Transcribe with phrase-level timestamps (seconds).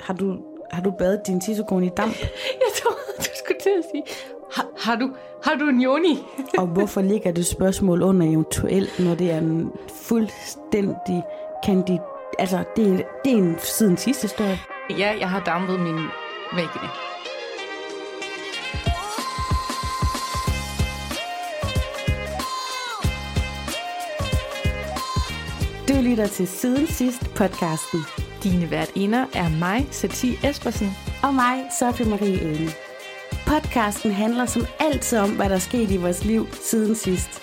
[0.00, 0.38] Har du,
[0.70, 2.16] har du badet din tissekone i damp?
[2.64, 4.02] Jeg tror, du skulle til at sige,
[4.52, 5.10] har, har, du,
[5.44, 6.18] har du en joni?
[6.58, 9.70] Og hvorfor ligger det spørgsmål under eventuelt, når det er en
[10.02, 11.22] fuldstændig
[11.64, 11.98] kandid...
[12.38, 14.58] Altså, det er, det er en siden sidste historie.
[14.90, 15.98] Ja, jeg har dampet min
[16.54, 16.88] væggene.
[25.88, 28.25] Du lytter til Siden Sidst podcasten.
[28.46, 30.96] Dine værtinder er mig, Satie Espersen.
[31.22, 32.70] Og mig, Sofie Marie Ene.
[33.46, 37.42] Podcasten handler som altid om, hvad der er sket i vores liv siden sidst.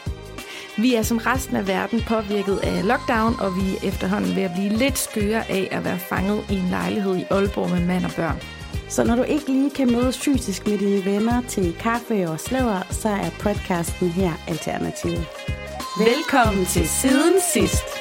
[0.77, 4.51] Vi er som resten af verden påvirket af lockdown, og vi er efterhånden ved at
[4.55, 8.11] blive lidt skøre af at være fanget i en lejlighed i Aalborg med mand og
[8.15, 8.41] børn.
[8.89, 12.81] Så når du ikke lige kan mødes fysisk med dine venner til kaffe og slæver,
[12.89, 15.25] så er podcasten her alternativet.
[15.99, 17.92] Velkommen til Siden Sidst.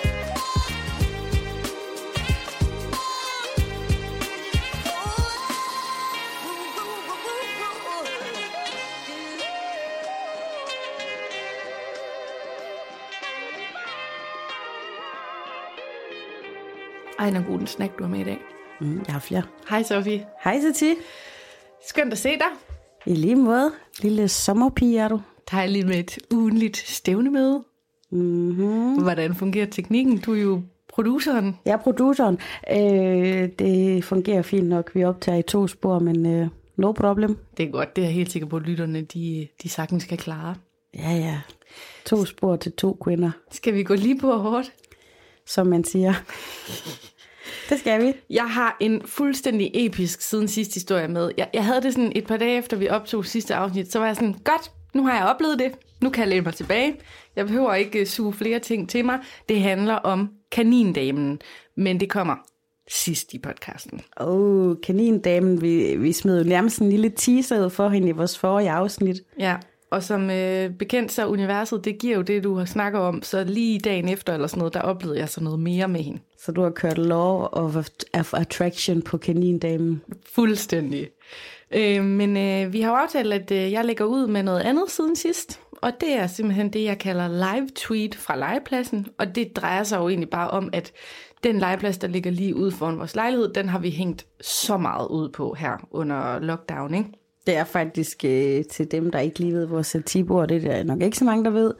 [17.23, 18.39] Ej, en god snack, du har med i dag.
[18.81, 19.43] Mm, jeg har flere.
[19.71, 20.27] Hej, Sofie.
[20.45, 20.95] Hej, Sati.
[21.89, 22.47] Skønt at se dig.
[23.07, 23.73] I lige måde.
[24.01, 25.21] Lille sommerpige er du.
[25.51, 27.65] Dejligt med et ugenligt stævnemøde.
[28.11, 29.03] Mm-hmm.
[29.03, 30.19] Hvordan fungerer teknikken?
[30.19, 31.59] Du er jo produceren.
[31.65, 32.39] Jeg er produceren.
[32.73, 34.91] Øh, det fungerer fint nok.
[34.95, 37.39] Vi optager i to spor, men øh, no problem.
[37.57, 37.97] Det er godt.
[37.97, 40.55] Det er jeg helt sikker på, at lytterne de, de sagtens skal klare.
[40.95, 41.41] Ja, ja.
[42.05, 44.73] To spor til to kvinder, Skal vi gå lige på hårdt?
[45.47, 46.15] som man siger.
[47.73, 48.13] Det skal vi.
[48.31, 51.31] Jeg har en fuldstændig episk siden sidste historie med.
[51.37, 54.07] Jeg, jeg havde det sådan et par dage efter, vi optog sidste afsnit, så var
[54.07, 55.73] jeg sådan, godt, nu har jeg oplevet det.
[56.01, 56.95] Nu kan jeg læne mig tilbage.
[57.37, 59.19] Jeg behøver ikke øh, suge flere ting til mig.
[59.49, 61.41] Det handler om kanindamen,
[61.77, 62.35] men det kommer
[62.89, 64.01] sidst i podcasten.
[64.21, 68.13] Åh, oh, kanindamen, vi, vi smed jo nærmest en lille teaser ud for hende i
[68.13, 69.17] vores forrige afsnit.
[69.39, 69.57] Ja,
[69.93, 73.23] og som øh, bekendt så universet, det giver jo det, du har snakket om.
[73.23, 76.19] Så lige dagen efter eller sådan noget, der oplevede jeg så noget mere med hende.
[76.39, 77.77] Så du har kørt Law of,
[78.15, 80.03] of Attraction på kanindamen.
[80.35, 81.09] Fuldstændig.
[81.71, 84.91] Øh, men øh, vi har jo aftalt, at øh, jeg lægger ud med noget andet
[84.91, 85.61] siden sidst.
[85.73, 89.07] Og det er simpelthen det, jeg kalder live tweet fra legepladsen.
[89.19, 90.93] Og det drejer sig jo egentlig bare om, at
[91.45, 95.09] den legeplads, der ligger lige ude foran vores lejlighed, den har vi hængt så meget
[95.09, 97.09] ud på her under lockdown, ikke?
[97.47, 100.47] Det er faktisk øh, til dem, der ikke lige ved, hvor Sati bor.
[100.47, 101.75] Det er der nok ikke så mange, der ved.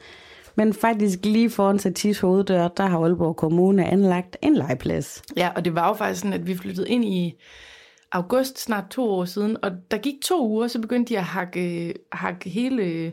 [0.55, 5.23] Men faktisk lige foran Satis hoveddør, der har Aalborg Kommune anlagt en legeplads.
[5.37, 7.41] Ja, og det var jo faktisk sådan, at vi flyttede ind i
[8.11, 11.93] august, snart to år siden, og der gik to uger, så begyndte de at hakke,
[12.11, 13.11] hakke hele,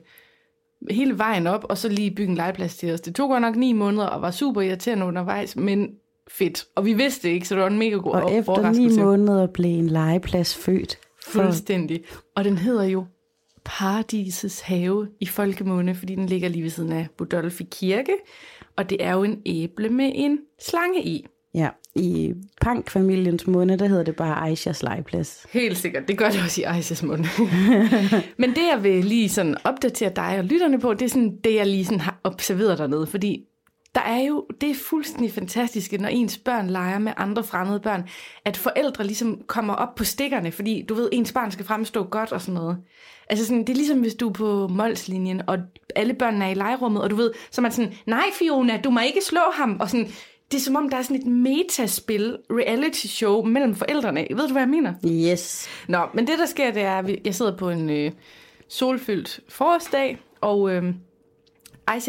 [0.90, 3.00] hele vejen op, og så lige bygge en legeplads til os.
[3.00, 5.88] Det tog godt nok ni måneder, og var super irriterende undervejs, men
[6.30, 6.64] fedt.
[6.76, 9.46] Og vi vidste det ikke, så det var en mega god Og efter ni måneder
[9.46, 10.98] blev en legeplads født.
[11.32, 12.04] Fuldstændig.
[12.36, 13.04] Og den hedder jo
[13.64, 18.12] Paradisets have i folkemunde, fordi den ligger lige ved siden af Budolfi Kirke.
[18.76, 21.26] Og det er jo en æble med en slange i.
[21.54, 25.46] ja, i Pank-familiens måned, der hedder det bare Aishas legeplads.
[25.52, 26.08] Helt sikkert.
[26.08, 27.24] Det gør det også i Eises mund.
[28.42, 31.54] Men det, jeg vil lige sådan opdatere dig og lytterne på, det er sådan det,
[31.54, 33.06] jeg lige sådan har observeret dernede.
[33.06, 33.44] Fordi
[33.94, 38.08] der er jo, det er fuldstændig fantastisk, når ens børn leger med andre fremmede børn,
[38.44, 42.32] at forældre ligesom kommer op på stikkerne, fordi du ved, ens barn skal fremstå godt
[42.32, 42.76] og sådan noget.
[43.28, 45.58] Altså sådan, det er ligesom, hvis du er på målslinjen, og
[45.96, 48.90] alle børnene er i legerummet, og du ved, så er man sådan, nej Fiona, du
[48.90, 50.06] må ikke slå ham, og sådan,
[50.50, 54.26] det er som om, der er sådan et metaspil, reality show mellem forældrene.
[54.30, 54.94] Ved du, hvad jeg mener?
[55.06, 55.68] Yes.
[55.88, 58.12] Nå, men det der sker, det er, at jeg sidder på en øh,
[58.68, 60.94] solfyldt forårsdag, og øh,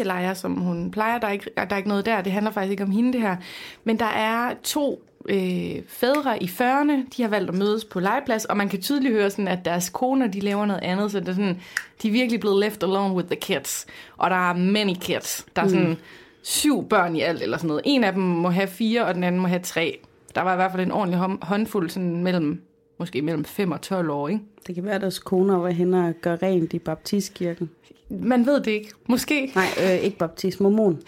[0.04, 1.18] Leger, som hun plejer.
[1.18, 3.20] Der er, ikke, der er ikke noget der, det handler faktisk ikke om hende det
[3.20, 3.36] her.
[3.84, 8.44] Men der er to øh, fædre i 40'erne, de har valgt at mødes på legeplads,
[8.44, 11.28] og man kan tydeligt høre, sådan, at deres koner, de laver noget andet, så det
[11.28, 11.60] er sådan,
[12.02, 13.86] de er virkelig blevet left alone with the kids.
[14.16, 15.46] Og der er many kids.
[15.56, 15.96] Der er sådan
[16.42, 17.82] syv børn i alt, eller sådan noget.
[17.84, 19.98] En af dem må have fire, og den anden må have tre.
[20.34, 22.62] Der var i hvert fald en ordentlig hånd- håndfuld sådan mellem,
[22.98, 24.40] måske mellem 5 og 12 år, ikke?
[24.66, 27.70] Det kan være, at deres koner var henne og gør rent i baptistkirken.
[28.10, 28.90] Man ved det ikke.
[29.08, 29.52] Måske.
[29.54, 31.02] Nej, øh, ikke baptist, mormon.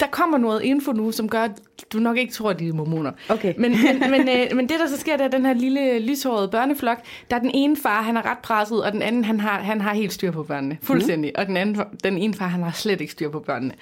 [0.00, 1.50] Der kommer noget info nu, som gør, at
[1.92, 3.12] du nok ikke tror, at de er mormoner.
[3.28, 3.54] Okay.
[3.58, 6.48] Men, men, men, øh, men det, der så sker, det er den her lille lyshårede
[6.48, 6.98] børneflok.
[7.30, 9.80] Der er den ene far, han er ret presset, og den anden, han har, han
[9.80, 10.78] har helt styr på børnene.
[10.82, 11.32] Fuldstændig.
[11.36, 11.40] Mm.
[11.40, 13.74] Og den, anden, den ene far, han har slet ikke styr på børnene.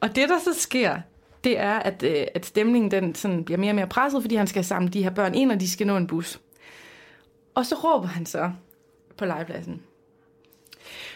[0.00, 0.96] Og det, der så sker,
[1.44, 4.46] det er, at, øh, at stemningen den sådan bliver mere og mere presset, fordi han
[4.46, 6.40] skal samle de her børn ind, og de skal nå en bus.
[7.54, 8.50] Og så råber han så
[9.18, 9.82] på legepladsen.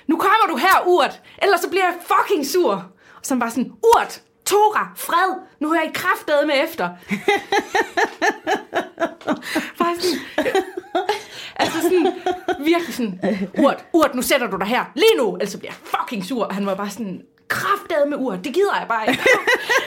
[0.07, 1.23] Nu kommer du her, Urt!
[1.43, 2.73] Ellers så bliver jeg fucking sur!
[3.17, 4.23] Og så han bare sådan, Urt!
[4.45, 4.93] Tora!
[4.97, 5.35] Fred!
[5.61, 6.89] Nu hører I kraftede med efter!
[9.79, 10.19] bare sådan,
[11.57, 12.13] altså sådan,
[12.65, 13.21] virkelig sådan,
[13.59, 15.35] Urt, Urt, nu sætter du dig her, lige nu!
[15.35, 16.45] Ellers så bliver jeg fucking sur!
[16.45, 19.23] Og han var bare sådan, kraftedet med Urt, det gider jeg bare ikke.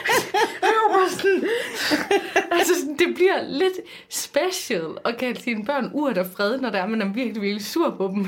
[0.62, 1.44] jeg var sådan,
[2.50, 6.78] altså sådan, det bliver lidt special at kalde sine børn Urt og fred, når der
[6.78, 8.26] er, man er virkelig, virkelig sur på dem.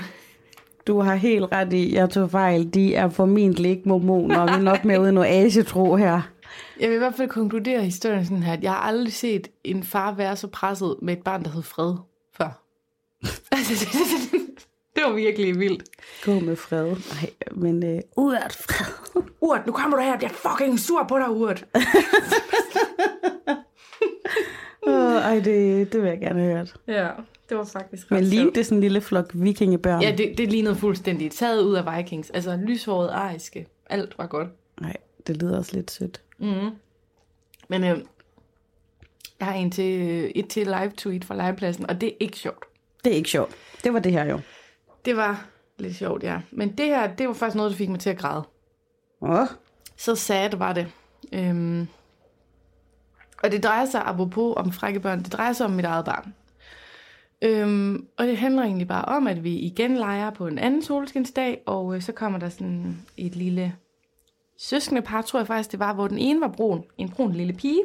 [0.86, 2.74] Du har helt ret i, jeg tog fejl.
[2.74, 6.20] De er formentlig ikke mormoner, og vi er nok med uden noget asetro her.
[6.80, 9.82] Jeg vil i hvert fald konkludere historien sådan her, at jeg har aldrig set en
[9.82, 11.94] far være så presset med et barn, der hed Fred,
[12.36, 12.62] før.
[13.52, 13.86] Altså,
[14.96, 15.82] det, var virkelig vildt.
[16.24, 16.86] Gå med fred.
[16.86, 19.22] Nej, men øh, uret fred.
[19.40, 21.64] Urt, nu kommer du her, jeg bliver fucking sur på dig, Urt.
[24.86, 26.74] Oh, ej, det, det vil jeg gerne have hørt.
[26.86, 27.08] Ja,
[27.48, 28.54] det var faktisk ret Men lige sjovt.
[28.54, 30.02] det er sådan en lille flok vikingebørn.
[30.02, 32.30] Ja, det, det lignede fuldstændig taget ud af Vikings.
[32.30, 33.66] Altså lyshåret ariske.
[33.90, 34.48] Alt var godt.
[34.80, 34.96] Nej,
[35.26, 36.20] det lyder også lidt sødt.
[36.38, 36.70] Mm.
[37.68, 37.98] Men øh,
[39.38, 42.64] jeg har en til, et til live tweet fra legepladsen, og det er ikke sjovt.
[43.04, 43.54] Det er ikke sjovt.
[43.84, 44.40] Det var det her jo.
[45.04, 45.46] Det var
[45.78, 46.40] lidt sjovt, ja.
[46.50, 48.42] Men det her, det var faktisk noget, der fik mig til at græde.
[49.20, 49.46] Åh, oh,
[49.96, 50.92] Så sad var det.
[51.32, 51.88] Øhm,
[53.42, 56.34] og det drejer sig, apropos om frække børn, det drejer sig om mit eget barn.
[57.42, 61.62] Øhm, og det handler egentlig bare om, at vi igen leger på en anden solskinsdag,
[61.66, 63.76] og øh, så kommer der sådan et lille
[64.58, 67.52] søskende par, tror jeg faktisk det var, hvor den ene var brun, en brun lille
[67.52, 67.84] pige,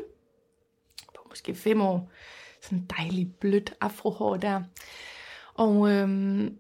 [1.16, 2.12] på måske fem år,
[2.62, 4.62] sådan dejlig blødt afrohår der.
[5.54, 6.58] Og øhm,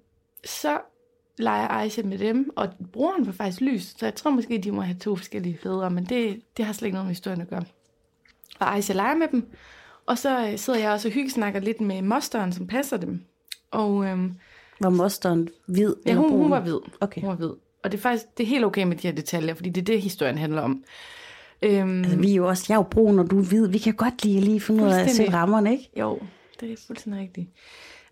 [0.47, 0.79] så
[1.37, 4.81] leger Aisha med dem, og broren var faktisk lys, så jeg tror måske, de må
[4.81, 7.63] have to forskellige fædre, men det, det har slet ikke noget med historien at gøre.
[8.59, 9.51] Og Aisha leger med dem,
[10.05, 13.21] og så øh, sidder jeg også og hyggesnakker lidt med mosteren, som passer dem.
[13.71, 14.33] Og øhm,
[14.79, 15.95] var mosteren hvid?
[16.05, 16.79] ja, hun, hun var hvid.
[17.01, 17.21] Okay.
[17.21, 17.51] Hun var hvid.
[17.83, 19.85] Og det er faktisk det er helt okay med de her detaljer, fordi det er
[19.85, 20.83] det, historien handler om.
[21.61, 23.67] Øhm, Altså, vi er jo også, jeg er jo brun, og du er hvid.
[23.67, 25.89] Vi kan godt lide at lige finde ud af at se rammerne, ikke?
[25.99, 26.19] Jo,
[26.59, 27.49] det er fuldstændig rigtigt.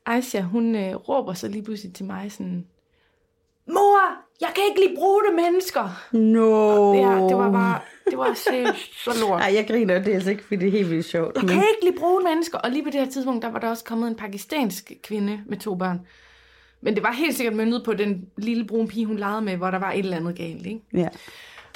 [0.05, 2.65] Aisha, hun øh, råber så lige pludselig til mig sådan,
[3.67, 3.99] Mor,
[4.41, 6.01] jeg kan ikke lide brune mennesker.
[6.11, 6.93] No.
[6.93, 7.79] Det, er, det var bare,
[8.09, 9.41] det var seriøst så lort.
[9.41, 11.35] Ej, jeg griner, det er altså ikke, fordi det er helt vildt sjovt.
[11.35, 12.57] Jeg Men kan ikke lide brune mennesker.
[12.57, 15.57] Og lige på det her tidspunkt, der var der også kommet en pakistansk kvinde med
[15.57, 15.99] to børn.
[16.81, 19.71] Men det var helt sikkert møntet på den lille brune pige, hun legede med, hvor
[19.71, 20.81] der var et eller andet galt, ikke?
[20.93, 21.07] ja.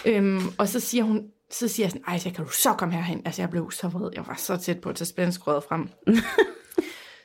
[0.06, 2.94] Øhm, og så siger hun, så siger jeg sådan, ej, så kan du så komme
[2.96, 3.22] herhen.
[3.26, 4.10] Altså, jeg blev så vred.
[4.16, 5.90] Jeg var så tæt på at tage spændskrøret frem.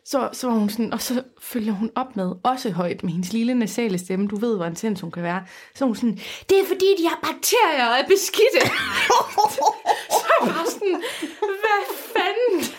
[0.07, 3.33] så, så var hun sådan, og så følger hun op med, også højt med hendes
[3.33, 5.45] lille nasale stemme, du ved, hvor intens hun kan være.
[5.75, 6.19] Så hun sådan,
[6.49, 8.61] det er fordi, de har bakterier og er beskidte.
[10.21, 11.03] så jeg sådan,
[11.63, 11.83] hvad
[12.15, 12.75] fanden?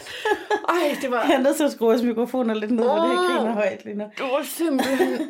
[0.69, 3.09] Ej, det var, Jeg er nødt til at skrue vores mikrofoner lidt ned, for det
[3.09, 3.25] her Åh.
[3.27, 4.03] griner højt lige nu.
[4.17, 5.21] det var simpelthen...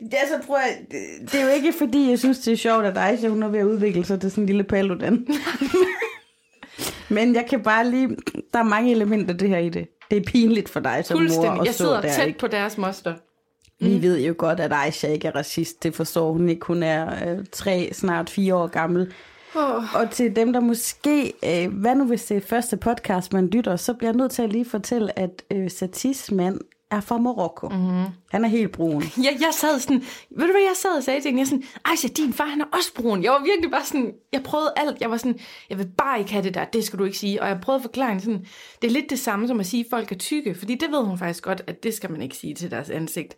[0.00, 2.56] Det er så, tror jeg, det, det er jo ikke fordi, jeg synes, det er
[2.56, 5.26] sjovt, at Aisha, hun er ved at udvikle sig til sådan en lille paludan.
[7.08, 8.08] Men jeg kan bare lige,
[8.52, 9.88] der er mange elementer det her i det.
[10.14, 12.38] Det er pinligt for dig som mor at Jeg sidder der, tæt ikke?
[12.38, 13.14] på deres moster.
[13.80, 15.82] Vi ved jo godt, at Aisha ikke er racist.
[15.82, 16.66] Det forstår hun ikke.
[16.66, 19.12] Hun er øh, tre, snart fire år gammel.
[19.56, 19.94] Oh.
[19.94, 23.76] Og til dem, der måske, øh, hvad nu hvis det er første podcast, man lytter,
[23.76, 26.60] så bliver jeg nødt til at lige fortælle, at øh, Satis mand
[26.96, 27.68] er fra Marokko.
[27.68, 28.04] Mm-hmm.
[28.30, 29.02] Han er helt brun.
[29.26, 31.40] Jeg, jeg sad sådan, ved du hvad jeg sad og sagde til hende?
[31.40, 33.22] Jeg sådan, Aisha, din far han er også brun.
[33.22, 35.00] Jeg var virkelig bare sådan, jeg prøvede alt.
[35.00, 35.38] Jeg var sådan,
[35.70, 37.42] jeg vil bare ikke have det der, det skal du ikke sige.
[37.42, 38.46] Og jeg prøvede at forklare hende sådan,
[38.82, 40.54] det er lidt det samme som at sige, at folk er tykke.
[40.54, 43.36] Fordi det ved hun faktisk godt, at det skal man ikke sige til deres ansigt.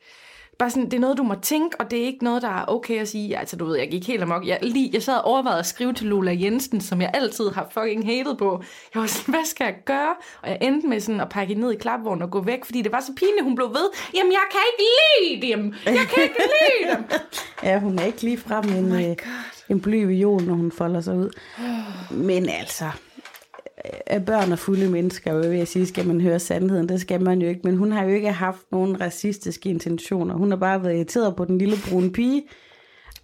[0.59, 2.65] Bare sådan, det er noget, du må tænke, og det er ikke noget, der er
[2.69, 3.39] okay at sige.
[3.39, 4.47] Altså, du ved, jeg gik helt amok.
[4.47, 7.69] Jeg, lige, jeg sad og overvejede at skrive til Lola Jensen, som jeg altid har
[7.71, 8.63] fucking hated på.
[8.95, 10.15] Jeg var sådan, hvad skal jeg gøre?
[10.43, 12.93] Og jeg endte med sådan at pakke ned i klapvognen og gå væk, fordi det
[12.93, 13.89] var så pinligt, hun blev ved.
[14.15, 14.85] Jamen, jeg kan ikke
[15.21, 15.75] lide dem.
[15.85, 17.05] Jeg kan ikke lide dem.
[17.63, 19.17] Ja, hun er ikke lige frem en, Oh øh,
[19.69, 21.31] en bly viol, når hun folder sig ud.
[22.11, 22.85] Men altså,
[24.07, 27.43] at børn er fulde mennesker, vil jeg sige, skal man høre sandheden, det skal man
[27.43, 27.61] jo ikke.
[27.65, 30.35] Men hun har jo ikke haft nogen racistiske intentioner.
[30.35, 32.43] Hun har bare været irriteret på den lille brune pige.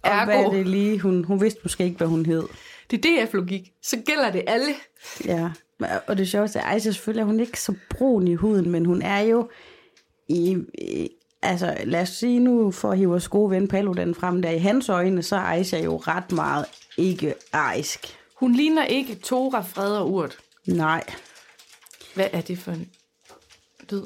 [0.01, 0.25] Og Ergo.
[0.25, 0.99] hvad er det lige?
[0.99, 2.43] Hun, hun vidste måske ikke, hvad hun hed.
[2.91, 3.71] Det er DF-logik.
[3.81, 4.73] Så gælder det alle.
[5.25, 5.49] Ja,
[6.07, 9.01] og det sjoveste er, at selvfølgelig er hun ikke så brun i huden, men hun
[9.01, 9.49] er jo
[10.27, 11.09] i, i
[11.41, 14.57] altså lad os sige nu, for at hive vores gode ven Paludan frem der, i
[14.57, 16.65] hans øjne, så er Aisha jo ret meget
[16.97, 18.17] ikke arisk.
[18.35, 20.37] Hun ligner ikke Tora, Fred og Urt.
[20.67, 21.03] Nej,
[22.15, 22.89] Hvad er det for en
[23.91, 24.03] lyd?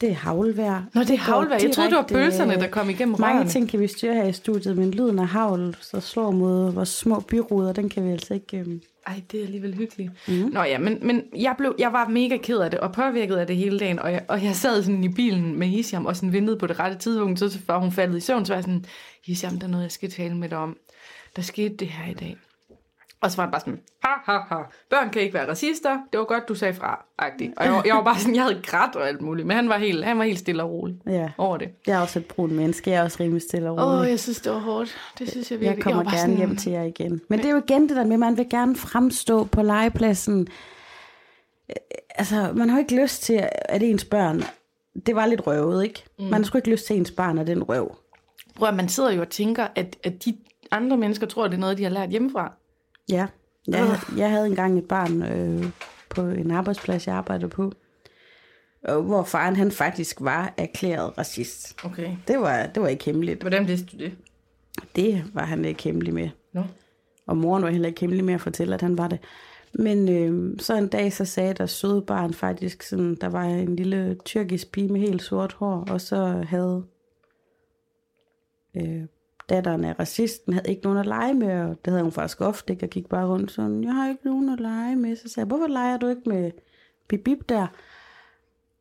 [0.00, 0.82] det er havlvejr.
[0.94, 1.58] Nå, det er havlvejr.
[1.62, 3.50] Jeg troede, det var direkte, bølserne, øh, der kom igennem Mange rørene.
[3.50, 6.88] ting kan vi styre her i studiet, men lyden af havl, så slår mod vores
[6.88, 8.56] små byruder, den kan vi altså ikke...
[8.56, 8.80] Øhm...
[9.06, 10.10] Ej, det er alligevel hyggeligt.
[10.28, 10.34] Mm.
[10.34, 13.46] Nå ja, men, men jeg, blev, jeg var mega ked af det, og påvirket af
[13.46, 16.32] det hele dagen, og jeg, og jeg sad sådan i bilen med Hisham, og sådan
[16.32, 18.84] ventede på det rette tidspunkt, så var hun faldet i søvn, så var jeg sådan,
[19.24, 20.76] Hisham, der er noget, jeg skal tale med dig om.
[21.36, 22.36] Der skete det her i dag.
[23.22, 26.18] Og så var han bare sådan, ha, ha, ha, børn kan ikke være racister, det
[26.18, 27.52] var godt, du sagde fra, agtigt.
[27.56, 29.68] Og jeg, var- jeg var bare sådan, jeg havde grædt og alt muligt, men han
[29.68, 31.30] var helt, han var helt stille og rolig Ja.
[31.38, 31.68] over det.
[31.86, 32.90] Jeg er også et brun menneske.
[32.90, 34.00] Jeg er også rimelig stille og Åh, rolig.
[34.00, 34.96] oh, jeg synes, det var hårdt.
[35.18, 35.76] Det synes jeg virkelig.
[35.76, 37.20] Jeg kommer var gerne sådan, hjem til jer igen.
[37.28, 40.40] Men det er jo igen det der med, at man vil gerne fremstå på legepladsen.
[41.70, 41.76] Øh,
[42.14, 44.42] Altså, man har jo ikke lyst til, at ens børn...
[45.06, 46.04] Det var lidt røvet, ikke?
[46.18, 46.24] Mm.
[46.24, 47.96] Man har sgu ikke lyst til, at ens barn er den røv.
[48.56, 50.36] Prøv at man sidder jo og tænker, at, at de
[50.70, 52.52] andre mennesker tror, at det er noget, de har lært hjemmefra.
[53.08, 53.26] Ja.
[53.66, 55.70] Jeg, jeg havde engang et barn øh,
[56.08, 57.72] på en arbejdsplads, jeg arbejdede på,
[58.84, 61.84] og hvor faren han faktisk var erklæret racist.
[61.84, 62.16] Okay.
[62.28, 63.40] Det var, det var ikke hemmeligt.
[63.40, 64.12] Hvordan vidste du det?
[64.96, 66.28] Det var han ikke hemmelig med.
[66.52, 66.62] Nå.
[67.26, 69.18] Og moren var heller ikke hemmelig med at fortælle, at han var det.
[69.74, 73.76] Men øh, så en dag, så sagde der søde barn faktisk, sådan, der var en
[73.76, 76.84] lille tyrkisk pige med helt sort hår, og så havde
[78.76, 79.02] øh,
[79.48, 82.72] datteren af racisten, havde ikke nogen at lege med, og det havde hun faktisk ofte,
[82.72, 85.16] ikke, og gik bare rundt sådan, jeg har ikke nogen at lege med.
[85.16, 86.50] Så sagde jeg, hvorfor leger du ikke med
[87.08, 87.66] Bip Bip der?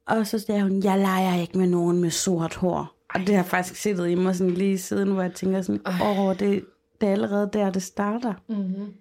[0.05, 2.95] Og så sagde hun, jeg leger ikke med nogen med sort hår.
[3.13, 6.39] Og det har faktisk siddet i mig sådan lige siden, hvor jeg tænker sådan, åh,
[6.39, 6.65] det,
[7.01, 8.33] det er allerede der, det starter.
[8.47, 8.93] Mm-hmm.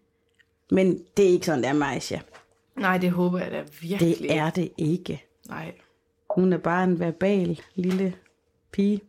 [0.71, 2.19] Men det er ikke sådan, det er Maisha.
[2.77, 4.19] Nej, det håber jeg da virkelig.
[4.19, 5.25] Det er det ikke.
[5.49, 5.73] Nej.
[6.35, 8.15] Hun er bare en verbal lille
[8.73, 9.01] pige.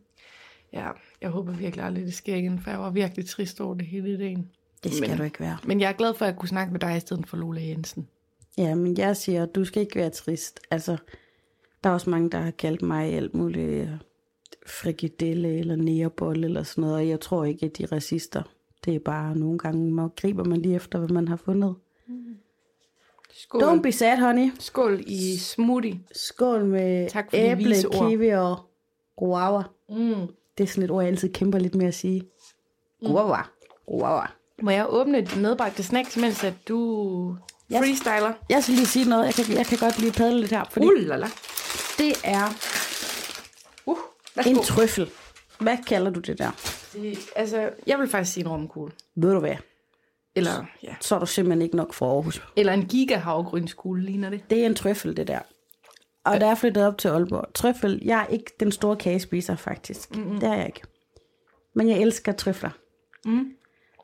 [0.72, 0.88] Ja,
[1.20, 4.18] jeg håber virkelig aldrig, det sker igen, for jeg var virkelig trist over det hele
[4.18, 4.50] dagen.
[4.84, 5.56] Det skal Men- du ikke være.
[5.64, 7.60] Men jeg er glad for, at jeg kunne snakke med dig i stedet for Lola
[7.66, 8.08] Jensen.
[8.58, 10.60] Ja, men jeg siger, du skal ikke være trist.
[10.70, 10.96] Altså,
[11.84, 13.88] der er også mange, der har kaldt mig alt muligt øh,
[14.66, 18.42] frikadelle eller nærbolle eller sådan noget, og jeg tror ikke, at de er racister.
[18.84, 21.74] Det er bare nogle gange, man griber man lige efter, hvad man har fundet.
[23.30, 23.62] Skål.
[23.62, 24.50] Don't be sad, honey.
[24.58, 26.00] Skål i smoothie.
[26.12, 28.56] Skål med Tak for æble, kiwi og
[29.16, 29.62] guava.
[29.88, 30.26] Mm.
[30.58, 32.22] Det er sådan et ord, jeg altid kæmper lidt med at sige.
[33.06, 33.36] Guava.
[33.86, 34.26] Guava.
[34.62, 37.36] Må jeg åbne et medbragte snacks, mens at du
[37.70, 38.32] freestyler?
[38.50, 39.24] Jeg skal lige sige noget.
[39.26, 41.26] Jeg kan, jeg kan godt lige padle lidt her, fordi Ulala.
[41.98, 42.48] det er
[43.86, 43.96] Uh,
[44.46, 45.10] en trøffel.
[45.60, 46.50] Hvad kalder du det der?
[46.92, 48.92] Det, altså, jeg vil faktisk sige en romkugle.
[49.16, 49.56] Ved du hvad?
[50.34, 50.94] Eller, ja.
[51.00, 52.42] Så er du simpelthen ikke nok fra Aarhus.
[52.56, 54.50] Eller en gigahavgrynskugle, ligner det.
[54.50, 55.38] Det er en trøffel, det der.
[56.24, 57.54] Og der er flyttet op til Aalborg.
[57.54, 60.16] Trøffel, jeg er ikke den store kagespiser, faktisk.
[60.16, 60.40] Mm-hmm.
[60.40, 60.82] Det er jeg ikke.
[61.74, 62.70] Men jeg elsker trøfler.
[63.24, 63.52] Mm.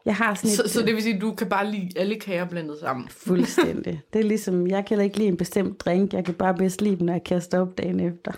[0.05, 0.57] Jeg har sådan et...
[0.57, 3.09] Så, så det vil sige, at du kan bare lide alle kager blandet sammen.
[3.09, 4.03] Fuldstændig.
[4.13, 6.97] Det er ligesom, jeg kan ikke lide en bestemt drink, jeg kan bare bedst lide
[6.97, 8.33] den, når jeg kaster op dagen efter.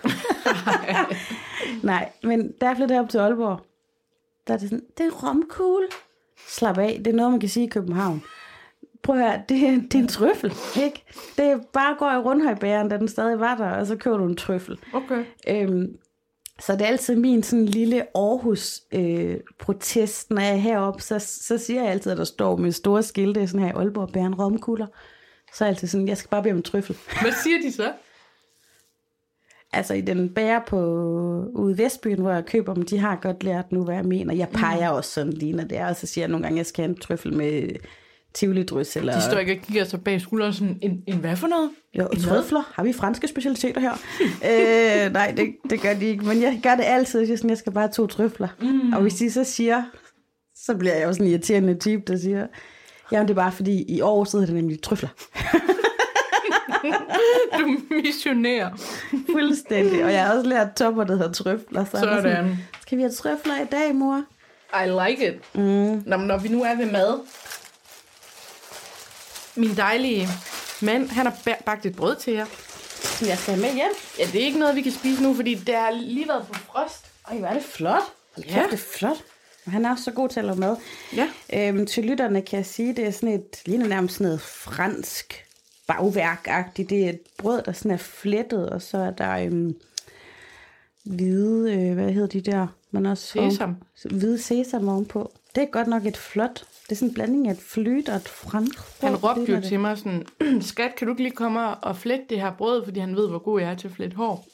[1.86, 3.60] Nej, men da jeg flyttede op til Aalborg,
[4.46, 5.86] der er det sådan, det er romkugle.
[6.48, 8.22] Slap af, det er noget, man kan sige i København.
[9.02, 10.52] Prøv at høre, det, er- det er en trøffel,
[10.82, 11.04] ikke?
[11.36, 14.36] Det bare går i rundhøjbæren, da den stadig var der, og så køber du en
[14.36, 14.78] trøffel.
[14.92, 15.24] Okay.
[15.48, 15.96] Øhm,
[16.60, 21.82] så det er altid min sådan lille Aarhus-protest, når jeg er heroppe, så, så siger
[21.82, 24.86] jeg altid, at der står med store skilte, sådan her Aalborg, bæren romkugler.
[25.54, 26.96] Så er jeg altid sådan, jeg skal bare bede om en trøffel.
[27.22, 27.92] Hvad siger de så?
[29.72, 30.78] Altså i den bærer på
[31.54, 34.34] ude i Vestbyen, hvor jeg køber dem, de har godt lært nu, hvad jeg mener.
[34.34, 34.96] Jeg peger mm.
[34.96, 36.82] også sådan lige, når det er, og så siger jeg nogle gange, at jeg skal
[36.84, 37.68] have en trøffel med
[38.34, 38.96] tivoli-drys.
[38.96, 39.14] Eller...
[39.14, 41.70] De står ikke og kigger sig bag skulderen sådan, en, en hvad for noget?
[41.98, 42.62] Jo, trøfler.
[42.74, 43.92] Har vi franske specialiteter her?
[45.06, 46.24] øh, nej, det, det gør de ikke.
[46.24, 47.20] Men jeg gør det altid.
[47.20, 48.48] Jeg, sådan, jeg skal bare have to trøfler.
[48.60, 48.92] Mm.
[48.92, 49.82] Og hvis de så siger,
[50.56, 52.46] så bliver jeg jo sådan en irriterende type, der siger,
[53.12, 55.08] jamen det er bare fordi, i år så hedder det nemlig trøfler.
[57.58, 58.68] Du er missionær.
[59.32, 60.04] Fuldstændig.
[60.04, 61.84] Og jeg har også lært topper, der hedder trøfler.
[61.84, 62.56] Så der Sådan.
[62.82, 64.22] skal vi have trøfler i dag, mor?
[64.74, 65.54] I like it.
[65.54, 66.02] Mm.
[66.06, 67.18] Nå, men når vi nu er ved mad.
[69.60, 70.28] Min dejlige
[70.82, 72.46] mand, han har ba- bagt et brød til jer.
[73.02, 73.90] Som jeg skal have med hjem.
[74.18, 76.54] Ja, det er ikke noget, vi kan spise nu, fordi det har lige været på
[76.54, 77.04] frost.
[77.30, 78.02] Ej, hvor er det flot.
[78.36, 78.52] Hold Ja.
[78.54, 79.16] kæft, det er flot.
[79.66, 80.76] Han er også så god til at lave mad.
[81.16, 81.28] Ja.
[81.52, 85.44] Øhm, til lytterne kan jeg sige, det er sådan et, ligner nærmest sådan noget fransk
[85.86, 86.90] bagværk-agtigt.
[86.90, 89.74] Det er et brød, der sådan er flettet, og så er der øhm,
[91.04, 92.66] hvide, øh, hvad hedder de der?
[92.90, 93.68] Man også Sesam.
[94.04, 95.32] oven- hvide sesam ovenpå.
[95.54, 98.16] Det er godt nok et flot, det er sådan en blanding af et flyt og
[98.16, 98.78] et fransk.
[99.00, 99.64] Han råbte jo det.
[99.64, 100.26] til mig sådan,
[100.60, 103.38] skat, kan du ikke lige komme og flette det her brød, fordi han ved, hvor
[103.38, 104.46] god jeg er til at flette hår.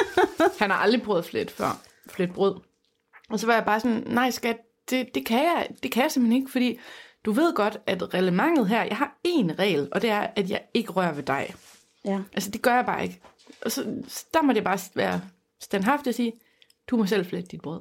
[0.62, 1.82] han har aldrig prøvet at flette før.
[2.06, 2.54] Flette brød.
[3.28, 4.56] Og så var jeg bare sådan, nej skat,
[4.90, 6.78] det, det, kan jeg, det kan jeg simpelthen ikke, fordi
[7.24, 10.62] du ved godt, at reglementet her, jeg har én regel, og det er, at jeg
[10.74, 11.54] ikke rører ved dig.
[12.04, 12.20] Ja.
[12.32, 13.20] Altså, det gør jeg bare ikke.
[13.64, 15.20] Og så, så der må det bare være
[15.60, 16.32] standhaftigt at sige,
[16.90, 17.80] du må selv flette dit brød.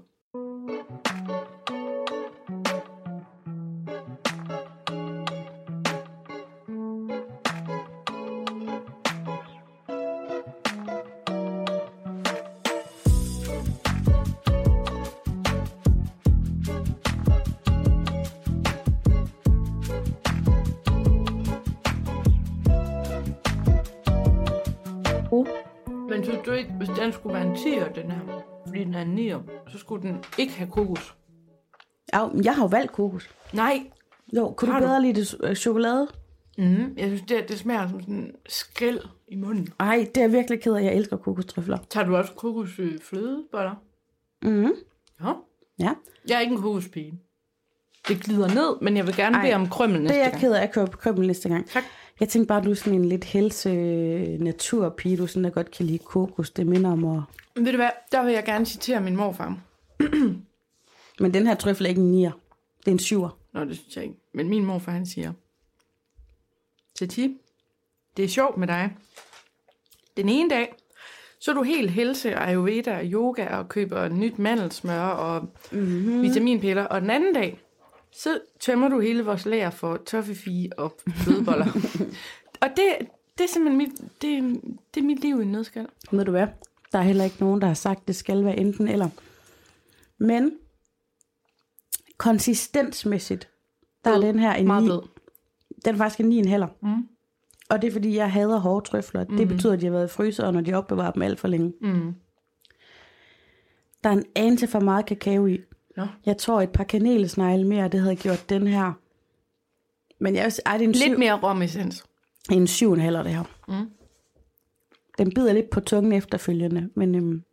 [27.05, 28.41] Den skulle være en 10'er, den her.
[28.67, 29.71] Fordi den er en 9'er.
[29.71, 31.15] Så skulle den ikke have kokos.
[32.13, 33.29] Ja, men jeg har jo valgt kokos.
[33.53, 33.91] Nej.
[34.33, 34.81] Jo, kunne du du?
[34.81, 36.07] bedre lide det øh, chokolade?
[36.57, 39.67] Mm, jeg synes, det, det smager som sådan en skæld i munden.
[39.79, 40.83] Ej, det er jeg virkelig ked af.
[40.83, 41.77] Jeg elsker kokostrøfler.
[41.89, 43.75] Tager du også kokos øh, flødeboller?
[44.41, 44.71] Mm.
[45.21, 45.33] Ja.
[45.79, 45.93] Ja.
[46.29, 47.19] Jeg er ikke en kokospige.
[48.07, 50.31] Det glider ned, men jeg vil gerne Ej, bede om krømmel næste Det er jeg
[50.31, 50.41] gang.
[50.41, 51.69] ked af at købe krømmel næste gang.
[51.69, 51.83] Tak.
[52.19, 53.69] Jeg tænkte bare, at du er sådan en lidt helse
[54.37, 56.49] naturpige, du sådan der godt kan lide kokos.
[56.49, 57.21] Det minder om at...
[57.55, 59.57] Ved du hvad, der vil jeg gerne citere min morfar.
[61.19, 62.31] Men den her trøffel er ikke en nier.
[62.79, 63.39] Det er en syver.
[63.53, 64.15] Nå, det synes jeg ikke.
[64.33, 65.33] Men min morfar, han siger,
[66.95, 67.37] Tati,
[68.17, 68.95] det er sjovt med dig.
[70.17, 70.75] Den ene dag,
[71.39, 76.21] så er du helt helse, ayurveda og yoga og køber nyt mandelsmør og mm-hmm.
[76.21, 76.83] vitaminpiller.
[76.83, 77.61] Og den anden dag,
[78.17, 81.65] så tømmer du hele vores lager for toffefi og flødeboller.
[82.61, 83.07] og det,
[83.37, 84.61] det er simpelthen mit, det,
[84.93, 85.87] det er mit liv i en nødskal.
[86.11, 86.47] Ved du hvad?
[86.91, 89.09] Der er heller ikke nogen, der har sagt, at det skal være enten eller.
[90.17, 90.51] Men
[92.17, 93.49] konsistensmæssigt,
[94.05, 94.27] der er Blød.
[94.27, 94.87] den her en Meget 9.
[94.87, 95.01] blød.
[95.85, 96.67] Den er faktisk en 9 heller.
[96.81, 97.07] Mm.
[97.69, 99.23] Og det er fordi, jeg hader hårde trøfler.
[99.23, 101.73] Det betyder, at de har været i fryseren, når de opbevarer dem alt for længe.
[101.81, 102.15] Mm.
[104.03, 105.59] Der er en anelse for meget kakao i.
[105.97, 106.07] Nå.
[106.25, 108.93] Jeg tror, et par kanelsnegle mere, det havde gjort den her.
[110.19, 112.05] Men jeg ej, det er en, Lidt syv, mere romessens.
[112.51, 113.43] en syv en halv, det her.
[113.67, 113.89] Mm.
[115.17, 117.43] Den bider lidt på tungen efterfølgende, men øhm,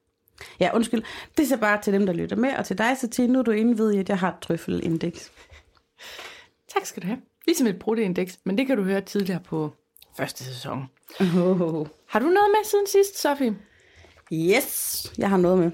[0.61, 1.03] ja, undskyld.
[1.37, 3.39] Det er så bare til dem, der lytter med, og til dig, så til nu
[3.39, 5.31] er du inde ved, at jeg har et trøffelindeks.
[6.75, 7.19] Tak skal du have.
[7.47, 9.73] Ligesom et proteindex, men det kan du høre tidligere på
[10.17, 10.85] første sæson.
[11.21, 11.87] Oh.
[12.07, 13.57] Har du noget med siden sidst, Sofie?
[14.33, 15.71] Yes, jeg har noget med.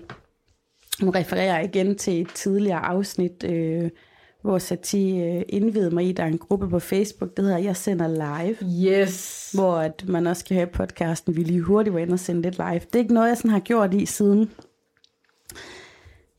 [1.02, 3.90] Nu refererer jeg igen til et tidligere afsnit, øh,
[4.42, 7.76] hvor Sati øh, indvidede mig i, der er en gruppe på Facebook, der hedder Jeg
[7.76, 8.56] sender live.
[8.88, 9.50] Yes.
[9.54, 12.56] hvor at man også kan høre podcasten, vi lige hurtigt var inde og sende lidt
[12.56, 12.80] live.
[12.80, 14.50] Det er ikke noget, jeg sådan har gjort i siden.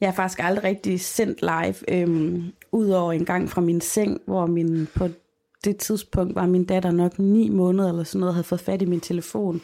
[0.02, 4.46] Jeg har faktisk aldrig rigtig sendt live, øhm, udover en gang fra min seng, hvor
[4.46, 5.08] min, på
[5.64, 8.86] det tidspunkt var min datter nok ni måneder eller sådan noget, havde fået fat i
[8.86, 9.62] min telefon.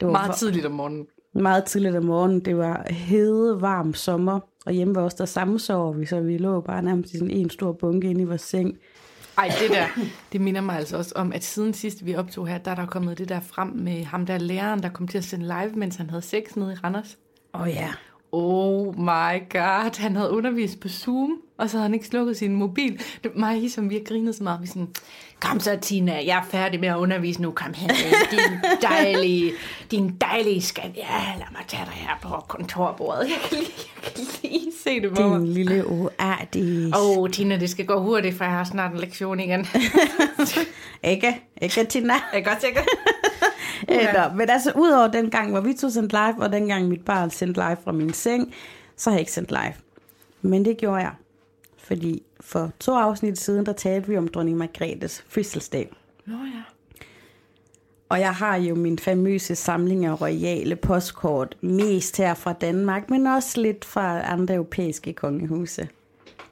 [0.00, 1.06] Det var Meget tidligt om morgenen.
[1.34, 2.40] Meget tidligt om morgenen.
[2.40, 6.38] Det var hede, varm sommer, og hjemme var os der samme sover vi, så vi
[6.38, 8.78] lå bare nærmest i sådan en stor bunke inde i vores seng.
[9.38, 9.86] Ej, det der,
[10.32, 12.86] det minder mig altså også om, at siden sidst vi optog her, der er der
[12.86, 15.96] kommet det der frem med ham der læreren, der kom til at sende live, mens
[15.96, 17.18] han havde sex nede i Randers.
[17.54, 17.92] Åh oh, ja.
[18.32, 21.30] Oh my god, han havde undervist på Zoom,
[21.62, 22.98] og så havde han ikke slukket sin mobil.
[23.22, 24.62] Det var mig, som vi har grinet så meget.
[24.62, 24.88] Vi sådan,
[25.40, 27.50] kom så Tina, jeg er færdig med at undervise nu.
[27.50, 27.88] Kom her,
[28.30, 28.40] din
[28.82, 29.52] dejlige,
[29.90, 30.90] din dejlige skat.
[30.96, 33.28] Ja, lad mig tage dig her på kontorbordet.
[33.28, 33.72] Jeg kan lige,
[34.04, 35.40] jeg kan lige se det på mig.
[35.40, 36.94] Din lille oadis.
[36.94, 39.66] Åh, oh, Tina, det skal gå hurtigt, for jeg har snart en lektion igen.
[41.04, 41.42] Ikke?
[41.62, 42.14] Ikke, Tina?
[42.32, 42.80] Er godt sikker.
[43.88, 44.12] Ja.
[44.12, 47.04] Nå, men altså, udover den gang, hvor vi to sendte live, og den gang mit
[47.04, 48.54] barn sendte live fra min seng,
[48.96, 49.74] så har jeg ikke sendt live.
[50.42, 51.12] Men det gjorde jeg.
[51.82, 55.92] Fordi for to afsnit siden, der talte vi om dronning Margrethes fødselsdag.
[56.26, 56.62] Nå ja.
[58.08, 63.26] Og jeg har jo min famøse samling af royale postkort, mest her fra Danmark, men
[63.26, 65.88] også lidt fra andre europæiske kongehuse.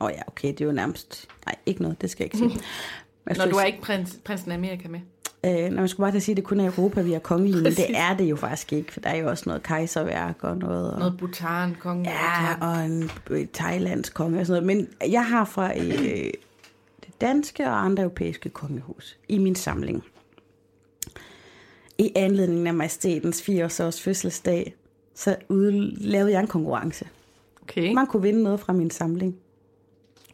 [0.01, 1.29] Åh oh ja, okay, det er jo nærmest...
[1.47, 2.65] Nej, ikke noget, det skal jeg ikke sige.
[3.27, 5.01] Jeg Når du er ikke prins, prinsen af Amerika med.
[5.47, 7.19] Øh, når man skulle bare til at sige, at det kun er Europa, vi er
[7.19, 10.45] kongelige, men det er det jo faktisk ikke, for der er jo også noget kejserværk
[10.45, 10.93] og noget...
[10.93, 12.69] Og, Noget Bhutan, kongen af ja, Bhutan.
[12.69, 14.77] og en øh, thailandsk konge og sådan noget.
[14.77, 16.31] Men jeg har fra øh,
[17.05, 20.05] det danske og andre europæiske kongehus i min samling.
[21.99, 24.75] I anledning af majestætens 80-års fødselsdag,
[25.15, 27.09] så ude, lavede jeg en konkurrence.
[27.63, 27.93] Okay.
[27.93, 29.37] Man kunne vinde noget fra min samling.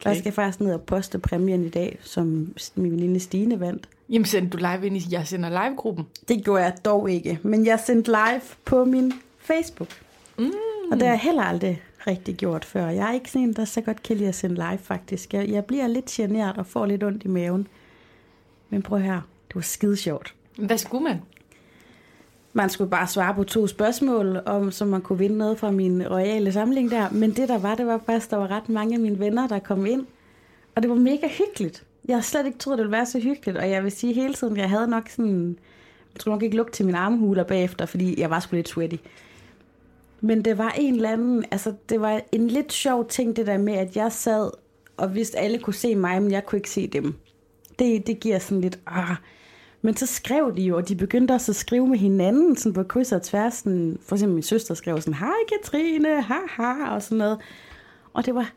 [0.01, 0.09] Okay.
[0.09, 3.89] Der skal jeg faktisk ned og poste præmien i dag, som min veninde Stine vandt.
[4.09, 6.05] Jamen sendte du live ind i Jeg sender live-gruppen?
[6.27, 9.89] Det gjorde jeg dog ikke, men jeg sendte live på min Facebook.
[10.37, 10.51] Mm.
[10.91, 12.87] Og det har jeg heller aldrig rigtig gjort før.
[12.87, 15.33] Jeg er ikke sådan en, der så godt kan lide at sende live, faktisk.
[15.33, 17.67] Jeg, jeg bliver lidt generet og får lidt ondt i maven.
[18.69, 20.33] Men prøv her, det var skide sjovt.
[20.57, 21.21] Hvad skulle man?
[22.57, 26.07] Man skulle bare svare på to spørgsmål, om, så man kunne vinde noget fra min
[26.07, 27.09] royale samling der.
[27.11, 29.59] Men det der var, det var faktisk, der var ret mange af mine venner, der
[29.59, 30.05] kom ind.
[30.75, 31.83] Og det var mega hyggeligt.
[32.07, 33.57] Jeg havde slet ikke troet, det ville være så hyggeligt.
[33.57, 35.57] Og jeg vil sige hele tiden, jeg havde nok sådan...
[36.13, 38.95] Jeg tror nok ikke lugt til mine armhuler bagefter, fordi jeg var sgu lidt sweaty.
[40.21, 41.45] Men det var en eller anden...
[41.51, 44.51] Altså, det var en lidt sjov ting, det der med, at jeg sad
[44.97, 47.13] og vidste, at alle kunne se mig, men jeg kunne ikke se dem.
[47.79, 48.79] Det, det giver sådan lidt...
[48.87, 49.15] Ah.
[49.87, 52.83] Men så skrev de jo, og de begyndte også at skrive med hinanden, sådan på
[52.83, 53.53] kryds og tværs.
[53.53, 57.39] Sådan, for eksempel min søster skrev sådan, hej Katrine, haha, og sådan noget.
[58.13, 58.51] Og det var,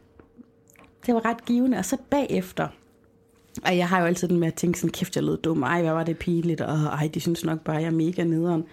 [1.07, 1.79] det var ret givende.
[1.79, 2.69] Og så bagefter,
[3.65, 5.63] og jeg har jo altid den med at tænke sådan, kæft, jeg lød dum.
[5.63, 6.61] Ej, hvad var det pinligt.
[6.61, 8.65] Og ej, de synes nok bare, jeg er mega nederen.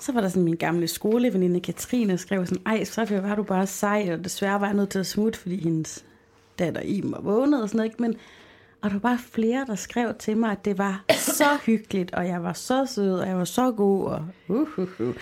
[0.00, 3.66] Så var der sådan min gamle skoleveninde Katrine, skrev sådan, ej, så var du bare
[3.66, 6.04] sej, og desværre var jeg nødt til at smutte, fordi hendes
[6.58, 8.02] datter Iben var vågnet og sådan noget, ikke?
[8.02, 8.16] men
[8.84, 11.04] og der var bare flere, der skrev til mig, at det var
[11.40, 15.00] så hyggeligt, og jeg var så sød, og jeg var så god, og uh, uh,
[15.00, 15.14] uh.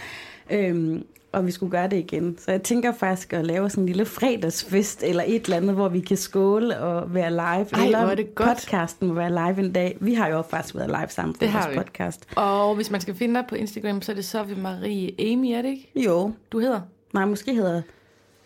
[0.51, 2.39] Øhm, og vi skulle gøre det igen.
[2.39, 5.89] Så jeg tænker faktisk at lave sådan en lille fredagsfest, eller et eller andet, hvor
[5.89, 7.67] vi kan skåle og være live.
[7.73, 8.49] Ej, eller er det godt.
[8.49, 9.97] podcasten må være live en dag.
[10.01, 12.27] Vi har jo faktisk været live sammen på Det vores podcast.
[12.37, 15.63] Og hvis man skal finde dig på Instagram, så er det ved Marie Amy, er
[15.63, 15.91] det ikke?
[15.97, 16.81] Jo, Du hedder?
[17.15, 17.83] nej, måske hedder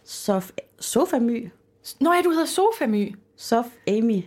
[0.04, 0.50] Sof
[0.80, 1.48] Sofamy.
[2.00, 3.14] Nå ja, du hedder Sofamy.
[3.36, 4.22] Sof Amy.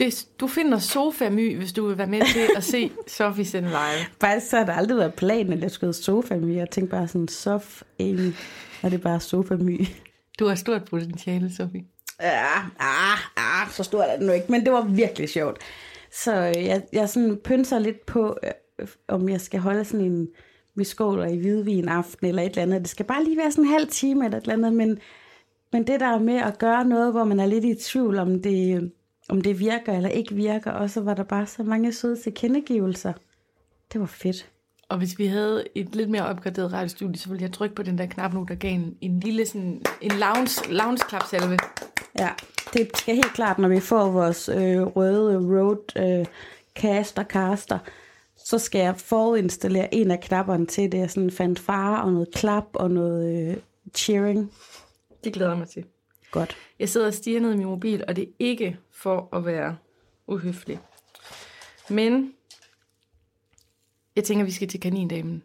[0.00, 4.06] Det, du finder Sofamy, hvis du vil være med til at se Sofie sende live.
[4.20, 6.56] Faktisk så har det aldrig været planen, at jeg skulle hedde Sofamy.
[6.56, 8.32] Jeg tænkte bare sådan, Sof Amy.
[8.82, 9.86] Og det er bare Sofamy.
[10.38, 11.84] Du har stort potentiale, Sofie.
[12.20, 15.58] Ja, ah, ah, så stort er det nu ikke, men det var virkelig sjovt.
[16.12, 20.28] Så øh, jeg, jeg sådan pynser lidt på, øh, om jeg skal holde sådan en,
[20.82, 22.80] skåler i hvidvin aften eller et eller andet.
[22.80, 24.98] Det skal bare lige være sådan en halv time eller et eller andet, men,
[25.72, 28.90] men det der med at gøre noget, hvor man er lidt i tvivl, om det,
[29.30, 33.12] om det virker eller ikke virker, og så var der bare så mange søde tilkendegivelser.
[33.92, 34.50] Det var fedt.
[34.88, 37.98] Og hvis vi havde et lidt mere opgraderet radiostudie, så ville jeg trykke på den
[37.98, 41.58] der knap nu, der gav en, en lille sådan, en lounge, lounge klapsalve.
[42.18, 42.28] Ja,
[42.72, 46.26] det skal helt klart, når vi får vores øh, røde Road øh,
[46.74, 47.78] caster caster,
[48.36, 51.00] så skal jeg forinstallere en af knapperne til det.
[51.00, 53.56] er Sådan fanfare og noget klap og noget øh,
[53.94, 54.52] cheering.
[55.24, 55.84] Det glæder jeg mig til.
[56.30, 56.56] Godt.
[56.78, 59.76] Jeg sidder og stiger ned i min mobil, og det er ikke for at være
[60.26, 60.80] uhøflig.
[61.90, 62.32] Men
[64.16, 65.42] jeg tænker, vi skal til kanindamen.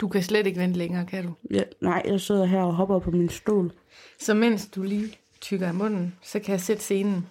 [0.00, 1.32] Du kan slet ikke vente længere, kan du?
[1.50, 3.72] Ja, nej, jeg sidder her og hopper på min stol.
[4.20, 7.26] Så mens du lige tykker i munden, så kan jeg sætte scenen.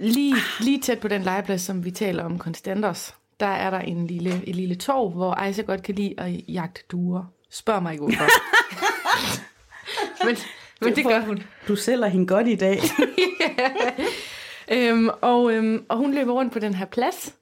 [0.00, 4.06] Lige, lige tæt på den legeplads, som vi taler om konstantos, der er der en
[4.06, 7.24] lille, et lille torv, hvor Ejsa godt kan lide at jagte duer.
[7.50, 8.28] Spørg mig ikke hvorfor.
[10.26, 10.36] men,
[10.84, 11.42] men det gør hun.
[11.68, 12.78] Du sælger hende godt i dag.
[14.72, 17.34] Øhm, og, øhm, og hun løber rundt på den her plads,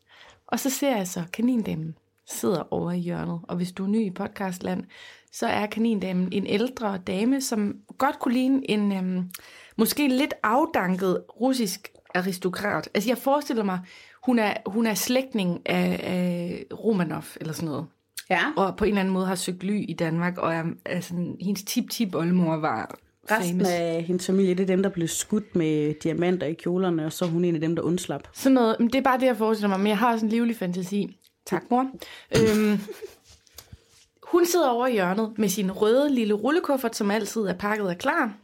[0.47, 1.95] og så ser jeg så kanindamen
[2.27, 3.41] sidder over i hjørnet.
[3.43, 4.85] Og hvis du er ny i podcastland,
[5.33, 9.31] så er kanindamen en ældre dame, som godt kunne ligne en øhm,
[9.77, 12.89] måske lidt afdanket russisk aristokrat.
[12.95, 13.81] Altså jeg forestiller mig,
[14.23, 17.87] hun er, hun er slægtning af, af Romanov eller sådan noget.
[18.31, 18.43] Ja.
[18.57, 21.63] Og på en eller anden måde har søgt ly i Danmark, og er, sådan, hendes
[21.63, 22.95] tip-tip-oldemor var
[23.31, 23.69] Resten famous.
[23.69, 27.25] af hendes familie, det er dem, der blev skudt med diamanter i kjolerne, og så
[27.25, 28.29] er hun en af dem, der undslap.
[28.33, 30.31] Sådan noget, men det er bare det, jeg forestiller mig, men jeg har også en
[30.31, 31.19] livlig fantasi.
[31.47, 31.91] Tak, mor.
[32.39, 32.79] øhm,
[34.23, 37.99] hun sidder over i hjørnet med sin røde lille rullekuffert, som altid er pakket og
[37.99, 38.35] klar.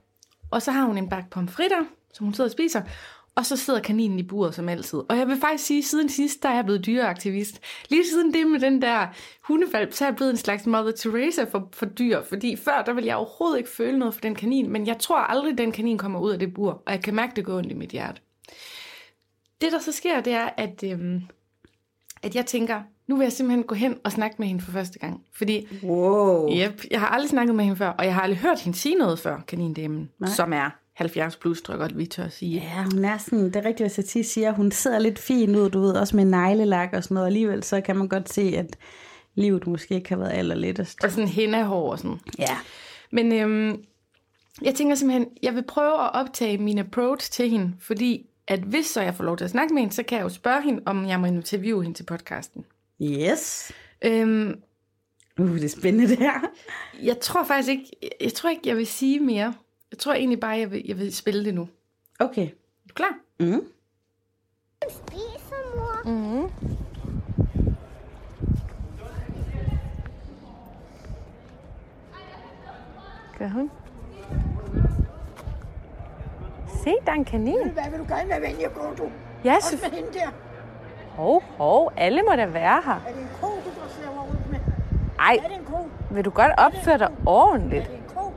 [0.51, 1.81] Og så har hun en bakke pomfritter,
[2.13, 2.83] som hun sidder og spiser.
[3.39, 4.99] Og så sidder kaninen i buret som altid.
[5.09, 7.61] Og jeg vil faktisk sige, at siden sidst, der er jeg blevet dyreaktivist.
[7.89, 9.07] Lige siden det med den der
[9.43, 12.23] hundevalp, så er jeg blevet en slags Mother Teresa for, for dyr.
[12.23, 14.71] Fordi før, der ville jeg overhovedet ikke føle noget for den kanin.
[14.71, 16.83] Men jeg tror aldrig, den kanin kommer ud af det bur.
[16.87, 18.21] Og jeg kan mærke, det går ondt i mit hjerte.
[19.61, 21.23] Det, der så sker, det er, at, øhm,
[22.23, 24.99] at jeg tænker, nu vil jeg simpelthen gå hen og snakke med hende for første
[24.99, 25.23] gang.
[25.33, 26.51] Fordi Wow.
[26.51, 28.95] Yep, jeg har aldrig snakket med hende før, og jeg har aldrig hørt hende sige
[28.95, 30.31] noget før, kanindamen, Nej.
[30.31, 32.61] som er 70 plus, tror jeg godt, vi tør at sige.
[32.61, 35.71] Ja, hun er sådan, det er rigtigt, hvad Satie siger, hun sidder lidt fin ud,
[35.71, 38.77] du ved, også med neglelak og sådan noget, alligevel så kan man godt se, at
[39.35, 41.05] livet måske ikke har været allerlettest.
[41.05, 42.21] Og sådan hændehår og sådan.
[42.39, 42.59] Ja.
[43.11, 43.83] Men øhm,
[44.63, 48.87] jeg tænker simpelthen, jeg vil prøve at optage min approach til hende, fordi at hvis
[48.87, 50.83] så jeg får lov til at snakke med hende, så kan jeg jo spørge hende,
[50.87, 52.65] om jeg må interviewe hende til podcasten.
[53.03, 53.73] Yes.
[54.05, 54.55] Øhm,
[55.41, 56.41] Uh, det er spændende det her.
[57.03, 57.85] jeg tror faktisk ikke,
[58.21, 59.55] jeg tror ikke, jeg vil sige mere.
[59.93, 61.69] Jeg tror egentlig bare, jeg vil, jeg vil spille det nu.
[62.21, 62.47] Okay.
[62.47, 63.19] Er du klar?
[63.41, 63.65] Mm.
[64.91, 66.11] spiser, mor.
[66.11, 66.51] Mm.
[73.39, 73.71] Gør hun?
[76.85, 77.69] Se, der er en kanin.
[77.73, 79.11] Hvad vil du gerne være venlig at gå, du?
[79.45, 80.29] Ja, Også med hende der.
[81.09, 82.93] hov, hov, alle må da være her.
[82.93, 84.59] Er det en ko, du går slæver ud med?
[85.19, 85.77] Ej, Er det en ko?
[86.11, 87.83] vil du godt opføre dig ordentligt?
[87.85, 88.33] Er det en ko?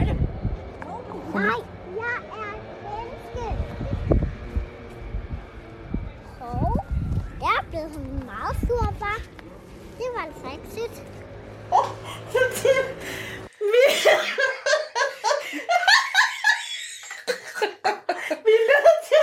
[0.00, 0.16] Er det?
[1.34, 1.60] Nej,
[1.96, 2.52] jeg er
[2.84, 3.46] menneske.
[6.40, 6.76] Hov,
[7.40, 9.20] jeg er blevet sådan meget sur, bare.
[9.98, 10.96] Det var altså ikke sødt.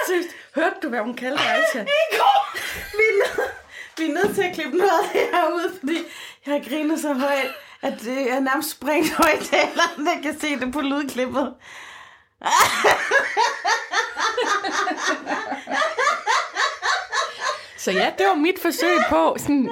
[0.08, 1.80] Seriøst, hørte du, hvad hun kaldte Aisha?
[2.98, 3.52] Vi er, nødt,
[3.98, 5.98] vi er nødt til at klippe noget af det her ud, fordi
[6.46, 10.06] jeg griner så højt, at det er nærmest sprængt højtaleren.
[10.06, 11.54] Jeg kan se det på lydklippet.
[17.78, 19.36] Så ja, det var mit forsøg på.
[19.40, 19.70] Sådan,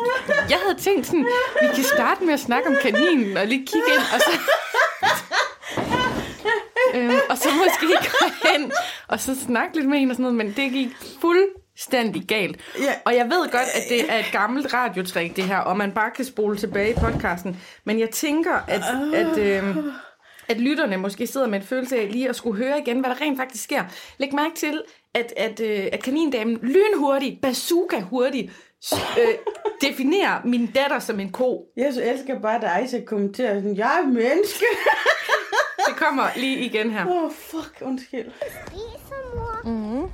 [0.49, 1.27] jeg havde tænkt sådan,
[1.61, 4.31] vi kan starte med at snakke om kaninen og lige kigge ind, og så...
[6.93, 8.71] øhm, og så måske gå hen
[9.07, 10.89] og så snakke lidt med hende og sådan noget, men det gik
[11.21, 12.59] fuldstændig galt.
[12.79, 12.93] Ja.
[13.05, 16.11] Og jeg ved godt, at det er et gammelt radiotrik, det her, og man bare
[16.11, 17.61] kan spole tilbage i podcasten.
[17.83, 18.81] Men jeg tænker, at,
[19.13, 19.75] at, øh,
[20.47, 23.21] at lytterne måske sidder med en følelse af lige at skulle høre igen, hvad der
[23.21, 23.83] rent faktisk sker.
[24.17, 24.81] Læg mærke til,
[25.13, 28.51] at, at, øh, at kanindamen lynhurtigt, bazooka hurtigt,
[28.93, 29.35] øh,
[29.89, 31.65] definerer min datter som en ko.
[31.77, 34.65] Jeg så elsker bare, da Aisha kommenterer sådan, jeg er menneske.
[35.87, 37.07] Det kommer lige igen her.
[37.07, 38.31] Åh, oh, fuck, undskyld.
[38.67, 40.09] Spiser, mor.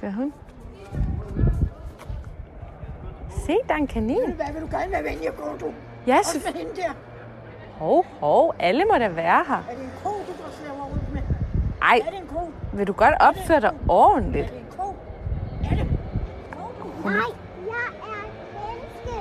[0.00, 0.32] Gør hun?
[3.48, 4.32] Se, der er en kanin.
[4.32, 5.72] Hvad vil du gerne være venlig at gå, du?
[6.06, 6.90] Ja, Også med hende der.
[7.78, 9.54] hov, hov, alle må da være her.
[9.70, 11.22] Er det en ko, du går slæver rundt med?
[11.82, 12.50] Ej, Er det en ko?
[12.72, 14.46] vil du godt opføre dig ordentligt?
[14.46, 14.96] Er det en ko?
[15.64, 15.86] Er det?
[17.04, 17.14] Nej,
[17.72, 19.16] jeg er menneske.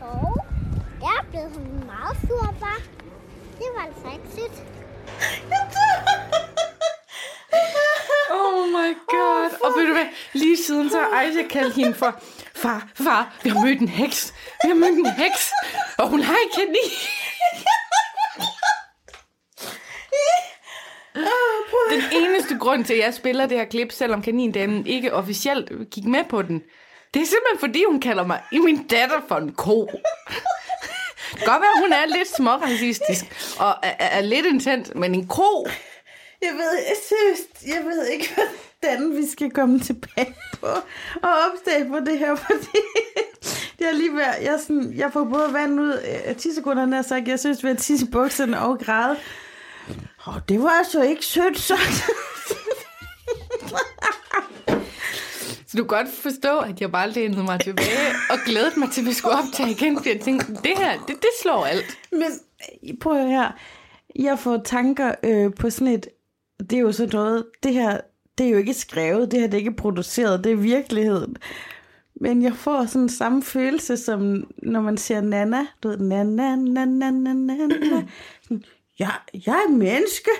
[0.00, 0.36] Hov,
[1.00, 2.80] jeg er blevet sådan meget sur, bare.
[3.58, 4.62] Det var altså ikke sødt.
[8.30, 9.50] Oh my god.
[9.64, 10.56] Og ved du hvad, lige
[11.22, 12.22] siden så Aisha hende for,
[12.54, 14.34] far, far, vi har mødt en heks.
[14.62, 15.52] Vi har mødt en heks,
[15.98, 16.90] og hun har en kanin.
[21.90, 26.04] Den eneste grund til, at jeg spiller det her klip, selvom kanindamen ikke officielt gik
[26.04, 26.62] med på den,
[27.14, 29.90] det er simpelthen fordi, hun kalder mig i min datter for en ko.
[31.44, 33.24] Godt være, hun er lidt småracistisk
[33.58, 35.66] og er, er, lidt intens, men en ko,
[36.42, 38.34] Jeg ved, jeg synes, jeg ved ikke,
[38.88, 40.66] hvordan vi skal komme tilbage på
[41.22, 42.78] og opstage på det her, fordi
[43.78, 45.92] det er lige ved, jeg, sådan, jeg får både vand ud
[46.24, 49.16] af 10 sekunder, jeg sagt, jeg synes, vi har tisse bukserne og græde.
[50.24, 52.04] Og det var altså ikke sødt sagt.
[55.66, 59.00] Så du kan godt forstå, at jeg bare lænede mig tilbage og glædede mig til,
[59.00, 61.98] at vi skulle optage igen, fordi jeg tænkte, det her, det, det slår alt.
[62.12, 63.50] Men øh, prøv at her.
[64.16, 66.08] Jeg får tanker øh, på sådan et...
[66.70, 67.46] Det er jo sådan noget...
[67.62, 68.00] Det her,
[68.38, 69.30] det er jo ikke skrevet.
[69.30, 70.44] Det her det er ikke produceret.
[70.44, 71.36] Det er virkeligheden.
[72.20, 75.66] Men jeg får sådan samme følelse, som når man siger Nana.
[75.82, 78.06] Du ved, Nana, Nana, Nana, Nana.
[78.42, 78.64] Sådan,
[78.98, 79.12] jeg,
[79.46, 80.30] jeg er menneske.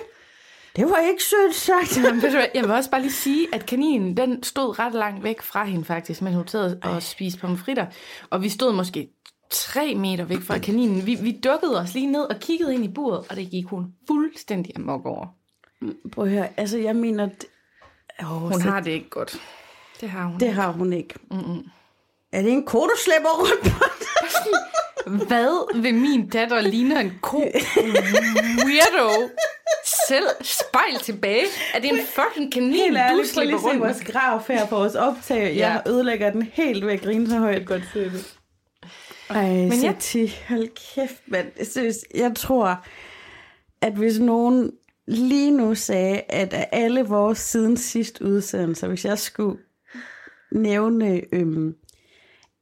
[0.75, 1.97] Det var ikke sødt sagt.
[2.13, 4.93] Men ved du hvad, jeg vil også bare lige sige, at kaninen, den stod ret
[4.93, 7.85] langt væk fra hende faktisk, men hun sad og spiste pomfritter.
[8.29, 9.09] Og vi stod måske
[9.49, 11.05] tre meter væk fra kaninen.
[11.05, 13.93] Vi, vi dukkede os lige ned og kiggede ind i buret, og det gik hun
[14.07, 15.27] fuldstændig amok over.
[16.11, 16.47] Prøv at høre.
[16.57, 17.29] Altså, jeg mener...
[18.21, 19.41] Oh, Hun har det ikke godt.
[20.01, 20.39] Det har hun.
[20.39, 21.13] Det har hun ikke.
[21.31, 21.63] Mm-mm.
[22.31, 23.85] Er det en ko, du slæber rundt på?
[25.27, 27.37] Hvad ved min datter ligner en ko?
[28.65, 29.29] Weirdo.
[30.07, 31.45] Selv spejl tilbage.
[31.73, 33.87] Er det en fucking kanin, Helt du ærligt, at se rundt med?
[33.87, 35.41] vores grav her på vores optag.
[35.57, 35.91] Jeg Ja.
[35.91, 37.65] ødelægger den helt ved at grine så højt.
[37.67, 38.35] Godt se det.
[39.29, 39.91] Ej, Men ja.
[39.93, 41.47] Sati, hold kæft, mand.
[41.59, 42.85] Jeg, synes, jeg tror,
[43.81, 44.71] at hvis nogen
[45.09, 49.59] lige nu sagde, at af alle vores siden sidst udsendelser, hvis jeg skulle
[50.51, 51.75] nævne øhm,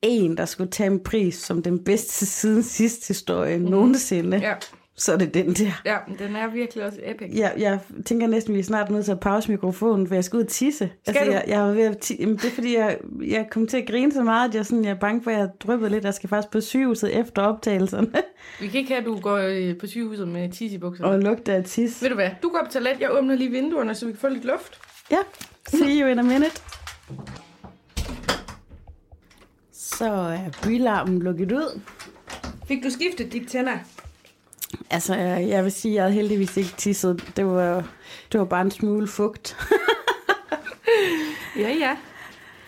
[0.02, 3.66] en, der skulle tage en pris som den bedste siden sidst historie mm.
[3.66, 4.54] nogensinde, ja.
[4.98, 5.72] Ja, så er det den der.
[5.86, 7.30] ja, den er virkelig også epic.
[7.34, 10.38] Jeg, jeg tænker næsten, vi er snart nødt til at pause mikrofonen, for jeg skal
[10.38, 10.90] ud og tisse.
[11.08, 11.32] Altså, du?
[11.32, 13.88] jeg, jeg er ved at ti- Jamen, det er fordi, jeg, jeg kom til at
[13.88, 16.04] grine så meget, at jeg, sådan, jeg er bange for, at jeg dryppede lidt.
[16.04, 18.08] Jeg skal faktisk på sygehuset efter optagelserne
[18.60, 21.10] Vi kan ikke have, at du går øh, på sygehuset med tis i bukserne.
[21.12, 22.02] og lugter af tis.
[22.02, 22.30] Ved du hvad?
[22.44, 24.80] Du går på toilet, jeg åbner lige vinduerne, så vi kan få lidt luft.
[25.12, 25.18] Ja,
[25.68, 26.62] see you in a minute.
[29.74, 31.82] Så er bylarmen lukket ud.
[32.68, 33.78] Fik du skiftet dit tænder?
[34.90, 37.34] Altså, jeg vil sige, at jeg heldigvis ikke tisset.
[37.36, 37.84] Det var,
[38.32, 39.58] det var bare en smule fugt.
[41.58, 41.98] Ja, ja.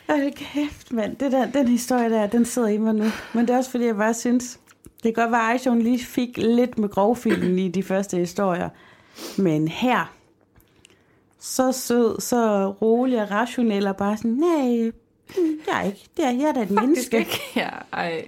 [0.10, 1.16] Hold kæft, mand.
[1.16, 3.06] Det der, den historie der, den sidder i mig nu.
[3.34, 5.82] Men det er også fordi, jeg bare synes, det kan godt være, at Aisha, hun
[5.82, 8.70] lige fik lidt med grovfilen i de første historier.
[9.38, 10.14] Men her,
[11.40, 14.92] så sød, så rolig og rationel, og bare sådan, nej,
[15.68, 17.18] jeg er ikke, det er, jeg er da et menneske.
[17.18, 17.40] Ikke?
[17.56, 18.28] Ja, ej.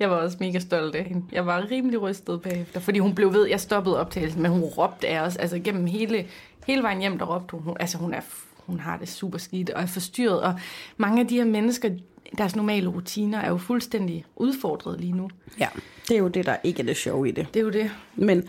[0.00, 1.24] Jeg var også mega stolt af hende.
[1.32, 5.08] Jeg var rimelig rystet bagefter, fordi hun blev ved, jeg stoppede optagelsen, men hun råbte
[5.08, 6.26] af os, altså gennem hele,
[6.66, 8.20] hele vejen hjem, der råbte hun, altså hun, er,
[8.66, 10.54] hun har det super skidt og er forstyrret, og
[10.96, 11.90] mange af de her mennesker,
[12.38, 15.30] deres normale rutiner er jo fuldstændig udfordret lige nu.
[15.58, 15.68] Ja,
[16.08, 17.46] det er jo det, der ikke er det sjove i det.
[17.54, 17.90] Det er jo det.
[18.14, 18.48] Men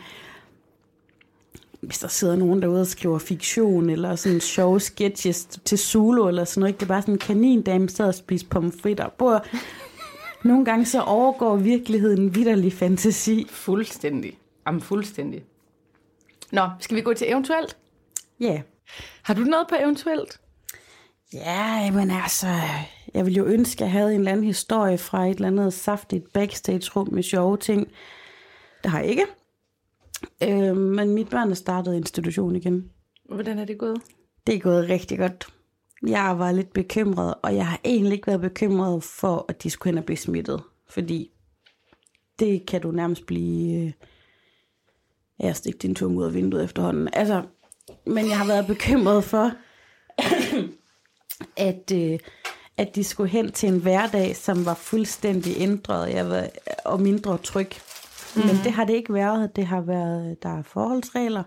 [1.81, 6.45] hvis der sidder nogen derude og skriver fiktion, eller sådan sjove sketches til Zulu, eller
[6.45, 6.79] sådan noget, ikke?
[6.79, 9.09] det er bare sådan en kanindame, der og spiser pomfritter.
[9.09, 9.45] Bor.
[10.43, 13.47] Nogle gange så overgår virkeligheden vidderlig fantasi.
[13.49, 14.37] Fuldstændig.
[14.67, 15.43] Jamen fuldstændig.
[16.51, 17.77] Nå, skal vi gå til eventuelt?
[18.39, 18.45] Ja.
[18.45, 18.61] Yeah.
[19.23, 20.39] Har du noget på eventuelt?
[21.33, 22.47] Ja, men altså,
[23.13, 25.73] jeg ville jo ønske, at jeg havde en eller anden historie fra et eller andet
[25.73, 27.91] saftigt backstage-rum med sjove ting.
[28.83, 29.25] Det har jeg ikke.
[30.43, 32.91] Øh, men mit børn er startet institution igen.
[33.29, 34.01] Hvordan er det gået?
[34.47, 35.47] Det er gået rigtig godt.
[36.07, 39.91] Jeg var lidt bekymret, og jeg har egentlig ikke været bekymret for, at de skulle
[39.91, 40.63] hen og blive smittet.
[40.89, 41.31] Fordi
[42.39, 43.85] det kan du nærmest blive...
[43.85, 43.91] Øh,
[45.39, 47.09] jeg stikke din tunge ud af vinduet efterhånden.
[47.13, 47.43] Altså,
[48.05, 49.51] men jeg har været bekymret for,
[51.69, 52.19] at, øh,
[52.77, 56.47] at de skulle hen til en hverdag, som var fuldstændig ændret jeg var,
[56.85, 57.69] og mindre tryg.
[58.35, 58.41] Mm.
[58.41, 59.55] Men det har det ikke været.
[59.55, 61.43] Det har været, der er forholdsregler,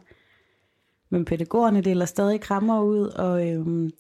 [1.10, 3.90] men pædagogerne deler stadig krammer ud, og øhm,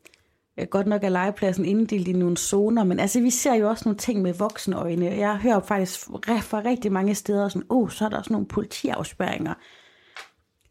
[0.58, 3.82] Øh, godt nok er legepladsen inddelt i nogle zoner, men altså vi ser jo også
[3.84, 5.06] nogle ting med voksne øjne.
[5.06, 6.00] Jeg hører faktisk
[6.42, 9.54] fra rigtig mange steder sådan, oh, så er der også nogle politiafspæringer.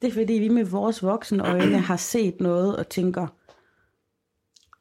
[0.02, 3.28] Det er fordi, vi med vores voksne øjne har set noget og tænker,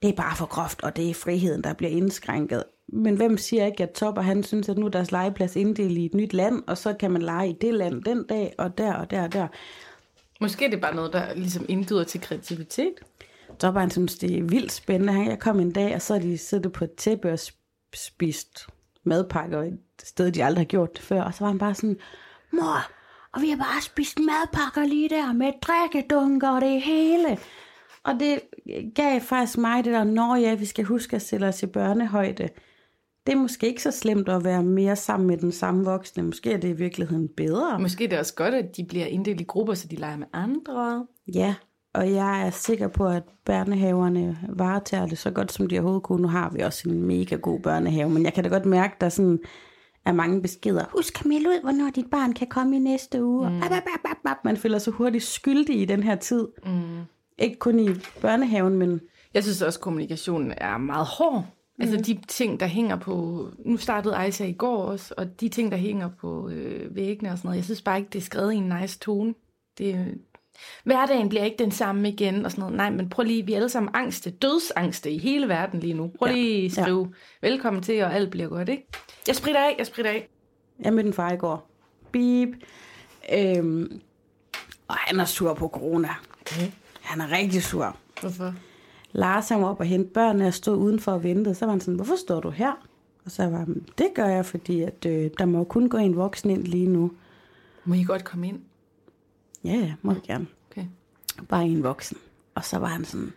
[0.02, 2.64] det er bare for groft, og det er friheden, der bliver indskrænket.
[2.88, 6.04] Men hvem siger ikke, at Topper han synes, at nu er deres legeplads inddelt i
[6.04, 8.94] et nyt land, og så kan man lege i det land den dag, og der
[8.94, 9.48] og der og der.
[10.40, 12.94] Måske er det bare noget, der ligesom indgyder til kreativitet.
[13.62, 15.29] Topper han synes, det er vildt spændende.
[15.29, 17.38] Jeg kom en dag, og så er de siddet på et tæppe og
[17.94, 18.66] spist
[19.05, 21.22] madpakker et sted, de aldrig har gjort det før.
[21.22, 21.96] Og så var han bare sådan,
[22.53, 22.90] mor,
[23.33, 27.38] og vi har bare spist madpakker lige der med drikkedunker og det hele.
[28.05, 28.40] Og det
[28.94, 32.48] gav faktisk mig det der, når ja, vi skal huske at sætte os i børnehøjde.
[33.27, 36.22] Det er måske ikke så slemt at være mere sammen med den samme voksne.
[36.22, 37.79] Måske er det i virkeligheden bedre.
[37.79, 40.27] Måske er det også godt, at de bliver inddelt i grupper, så de leger med
[40.33, 41.07] andre.
[41.35, 41.55] Ja,
[41.94, 46.22] og jeg er sikker på, at børnehaverne varetager det så godt, som de overhovedet kunne.
[46.22, 49.00] Nu har vi også en mega god børnehave, men jeg kan da godt mærke, at
[49.00, 49.38] der sådan
[50.05, 50.85] er mange beskeder.
[50.96, 53.50] Husk at melde ud, hvornår dit barn kan komme i næste uge.
[53.50, 53.61] Mm.
[54.44, 56.48] Man føler sig hurtigt skyldig i den her tid.
[56.66, 57.00] Mm.
[57.38, 57.88] Ikke kun i
[58.20, 59.00] børnehaven, men...
[59.35, 61.44] Jeg synes også, at kommunikationen er meget hård.
[61.78, 61.83] Mm.
[61.83, 63.46] Altså de ting, der hænger på...
[63.64, 67.38] Nu startede Aisha i går også, og de ting, der hænger på øh, væggene og
[67.38, 67.57] sådan noget.
[67.57, 69.35] Jeg synes bare ikke, det er skrevet i en nice tone.
[69.78, 70.18] Det,
[70.84, 72.76] hverdagen bliver ikke den samme igen og sådan noget.
[72.76, 76.10] Nej, men prøv lige, vi er alle sammen angste, dødsangste i hele verden lige nu.
[76.18, 77.12] Prøv lige at skrive
[77.42, 77.48] ja.
[77.48, 78.86] velkommen til, og alt bliver godt, ikke?
[79.26, 80.28] Jeg spritter af, jeg spritter af.
[80.80, 81.70] Jeg mødte en far i går.
[82.12, 82.48] Beep.
[83.32, 84.00] Øhm,
[84.88, 86.08] og han er sur på corona.
[86.40, 86.70] Okay.
[87.00, 87.96] Han er rigtig sur.
[88.20, 88.54] Hvorfor?
[89.12, 91.54] Lars han var op og hente børnene og stod udenfor og ventede.
[91.54, 92.72] Så var han sådan, hvorfor står du her?
[93.24, 96.16] Og så var han, det gør jeg, fordi at, øh, der må kun gå en
[96.16, 97.12] voksen ind lige nu.
[97.84, 98.60] Må I godt komme ind?
[99.64, 100.46] Ja, ja, må vi gerne.
[100.70, 100.87] Okay.
[101.48, 102.18] Bare en voksen.
[102.55, 103.33] Og så var han sådan,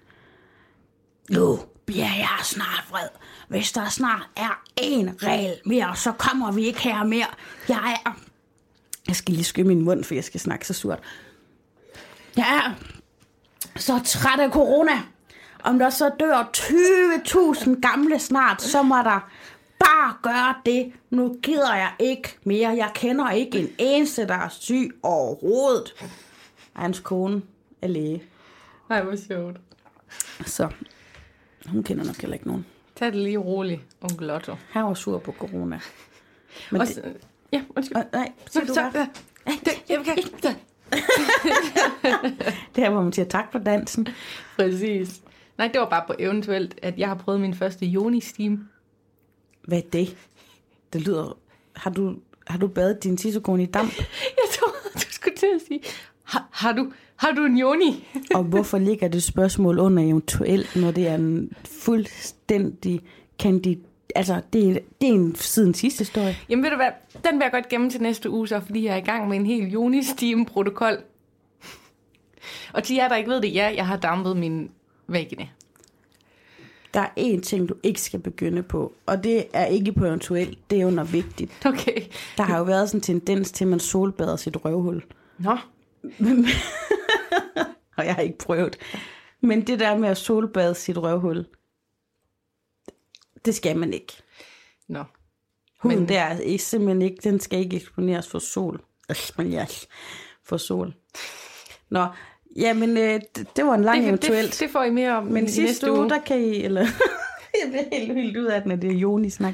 [1.29, 3.07] nu bliver jeg snart vred.
[3.47, 7.27] Hvis der snart er en regel mere, så kommer vi ikke her mere.
[7.69, 8.19] Jeg er...
[9.07, 10.99] Jeg skal lige skyde min mund, for jeg skal snakke så surt.
[12.37, 12.73] Jeg er
[13.79, 15.01] så træt af corona.
[15.63, 19.29] Om der så dør 20.000 gamle snart, så må der
[19.85, 20.93] bare gøre det.
[21.09, 22.69] Nu gider jeg ikke mere.
[22.69, 25.93] Jeg kender ikke en eneste, der er syg overhovedet.
[26.73, 27.41] Hans kone
[27.81, 28.23] er læge.
[28.89, 29.57] Nej, hvor sjovt.
[30.45, 30.69] Så
[31.67, 32.65] hun kender nok heller ikke nogen.
[32.95, 34.55] Tag det lige roligt, onkel Otto.
[34.69, 35.79] Han var sur på corona.
[36.71, 37.17] Men Også, det,
[37.51, 37.97] ja, undskyld.
[37.97, 39.07] Øh, nej, siger du så, bare.
[39.45, 40.15] Det, jeg kan,
[42.75, 44.07] det her, hvor man siger tak for dansen.
[44.55, 45.21] Præcis.
[45.57, 48.57] Nej, det var bare på eventuelt, at jeg har prøvet min første Joni-steam.
[49.67, 50.17] Hvad er det?
[50.93, 51.37] Det lyder...
[51.75, 52.15] Har du,
[52.47, 53.97] har du badet din tissekone i damp?
[54.41, 55.79] Jeg tror, du skulle til at sige,
[56.23, 58.07] har, har, du, har du en Joni?
[58.35, 63.01] Og hvorfor ligger det spørgsmål under eventuelt, når det er en fuldstændig
[63.39, 63.83] kandidat?
[64.15, 66.35] Altså, det er, det er en siden sidste historie.
[66.49, 68.93] Jamen ved du hvad, den vil jeg godt gemme til næste uge, så, fordi jeg
[68.93, 70.97] er i gang med en helt Joni-steam-protokol.
[72.73, 74.71] Og til jer, der ikke ved det, ja, jeg har dampet min
[75.07, 75.49] væggene.
[76.95, 80.69] Der er én ting, du ikke skal begynde på, og det er ikke på eventuelt,
[80.69, 81.65] det er under vigtigt.
[81.65, 82.01] Okay.
[82.37, 85.03] Der har jo været sådan en tendens til, at man solbader sit røvhul.
[85.39, 85.57] Nå.
[87.97, 88.77] og jeg har ikke prøvet.
[89.41, 91.45] Men det der med at solbade sit røvhul,
[93.45, 94.13] det skal man ikke.
[94.87, 95.03] Nå.
[95.79, 96.09] Huden Men...
[96.09, 98.81] der er simpelthen ikke, den skal ikke eksponeres for sol.
[99.09, 99.87] Eksponeres
[100.43, 100.93] for sol.
[101.89, 102.07] Nå,
[102.55, 104.51] jamen øh, det, det var en lang det, eventuelt.
[104.51, 106.09] Det, det får I mere om Men i sidste næste uge, uge.
[106.09, 106.81] der kan I, eller
[107.63, 109.53] jeg bliver helt vildt ud af den, at det er Joni-snak.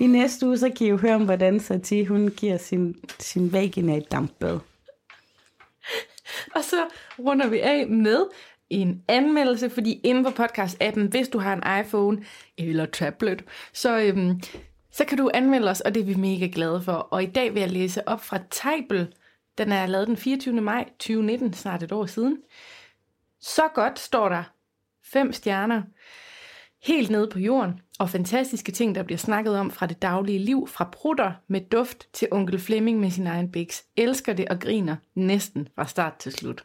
[0.00, 3.52] I næste uge, så kan I jo høre om, hvordan Satie, hun giver sin, sin
[3.52, 4.58] vagina et dampbad.
[6.54, 6.76] Og så
[7.18, 8.26] runder vi af med
[8.70, 12.24] en anmeldelse, fordi inde på podcast-appen, hvis du har en iPhone
[12.58, 14.40] eller tablet, så, øhm,
[14.92, 16.92] så kan du anmelde os, og det er vi mega glade for.
[16.92, 19.08] Og i dag vil jeg læse op fra Tejbel
[19.58, 20.60] Den er lavet den 24.
[20.60, 22.38] maj 2019, snart et år siden.
[23.40, 24.42] Så godt står der.
[25.04, 25.82] Fem stjerner.
[26.82, 30.68] Helt nede på jorden, og fantastiske ting, der bliver snakket om fra det daglige liv,
[30.68, 33.84] fra prutter med duft til onkel Flemming med sin egen biks.
[33.96, 36.64] Elsker det og griner næsten fra start til slut.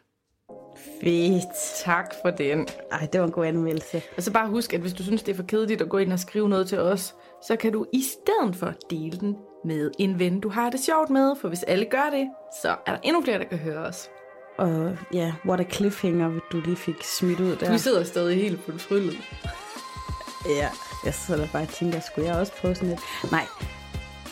[1.00, 1.44] Fedt.
[1.84, 2.68] Tak for den.
[2.92, 4.02] Ej, det var en god anmeldelse.
[4.16, 6.12] Og så bare husk, at hvis du synes, det er for kedeligt at gå ind
[6.12, 7.14] og skrive noget til os,
[7.46, 11.10] så kan du i stedet for dele den med en ven, du har det sjovt
[11.10, 11.36] med.
[11.40, 12.28] For hvis alle gør det,
[12.62, 14.10] så er der endnu flere, der kan høre os.
[14.58, 17.72] Og ja, what a cliffhanger, du lige fik smidt ud der.
[17.72, 19.16] Du sidder stadig helt fortryllet.
[20.48, 20.68] Ja,
[21.04, 23.00] jeg sidder bare og tænker, skulle jeg også prøve sådan lidt?
[23.32, 23.46] Nej.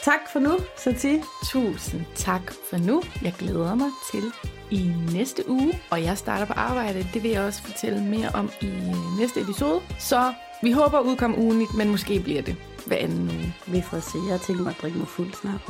[0.03, 1.22] Tak for nu, Sati.
[1.53, 3.03] Tusind tak for nu.
[3.22, 4.22] Jeg glæder mig til
[4.70, 7.07] i næste uge, og jeg starter på arbejde.
[7.14, 8.72] Det vil jeg også fortælle mere om i
[9.20, 9.81] næste episode.
[9.99, 12.57] Så vi håber at udkomme ugenligt, men måske bliver det
[12.91, 13.55] hver anden uge.
[13.66, 14.18] Vi får se.
[14.28, 15.62] Jeg tænker mig at drikke mig fuld snart.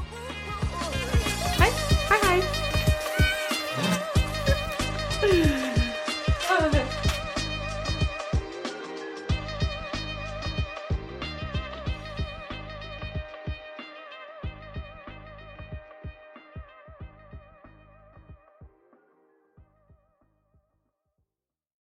[1.59, 1.90] Hej.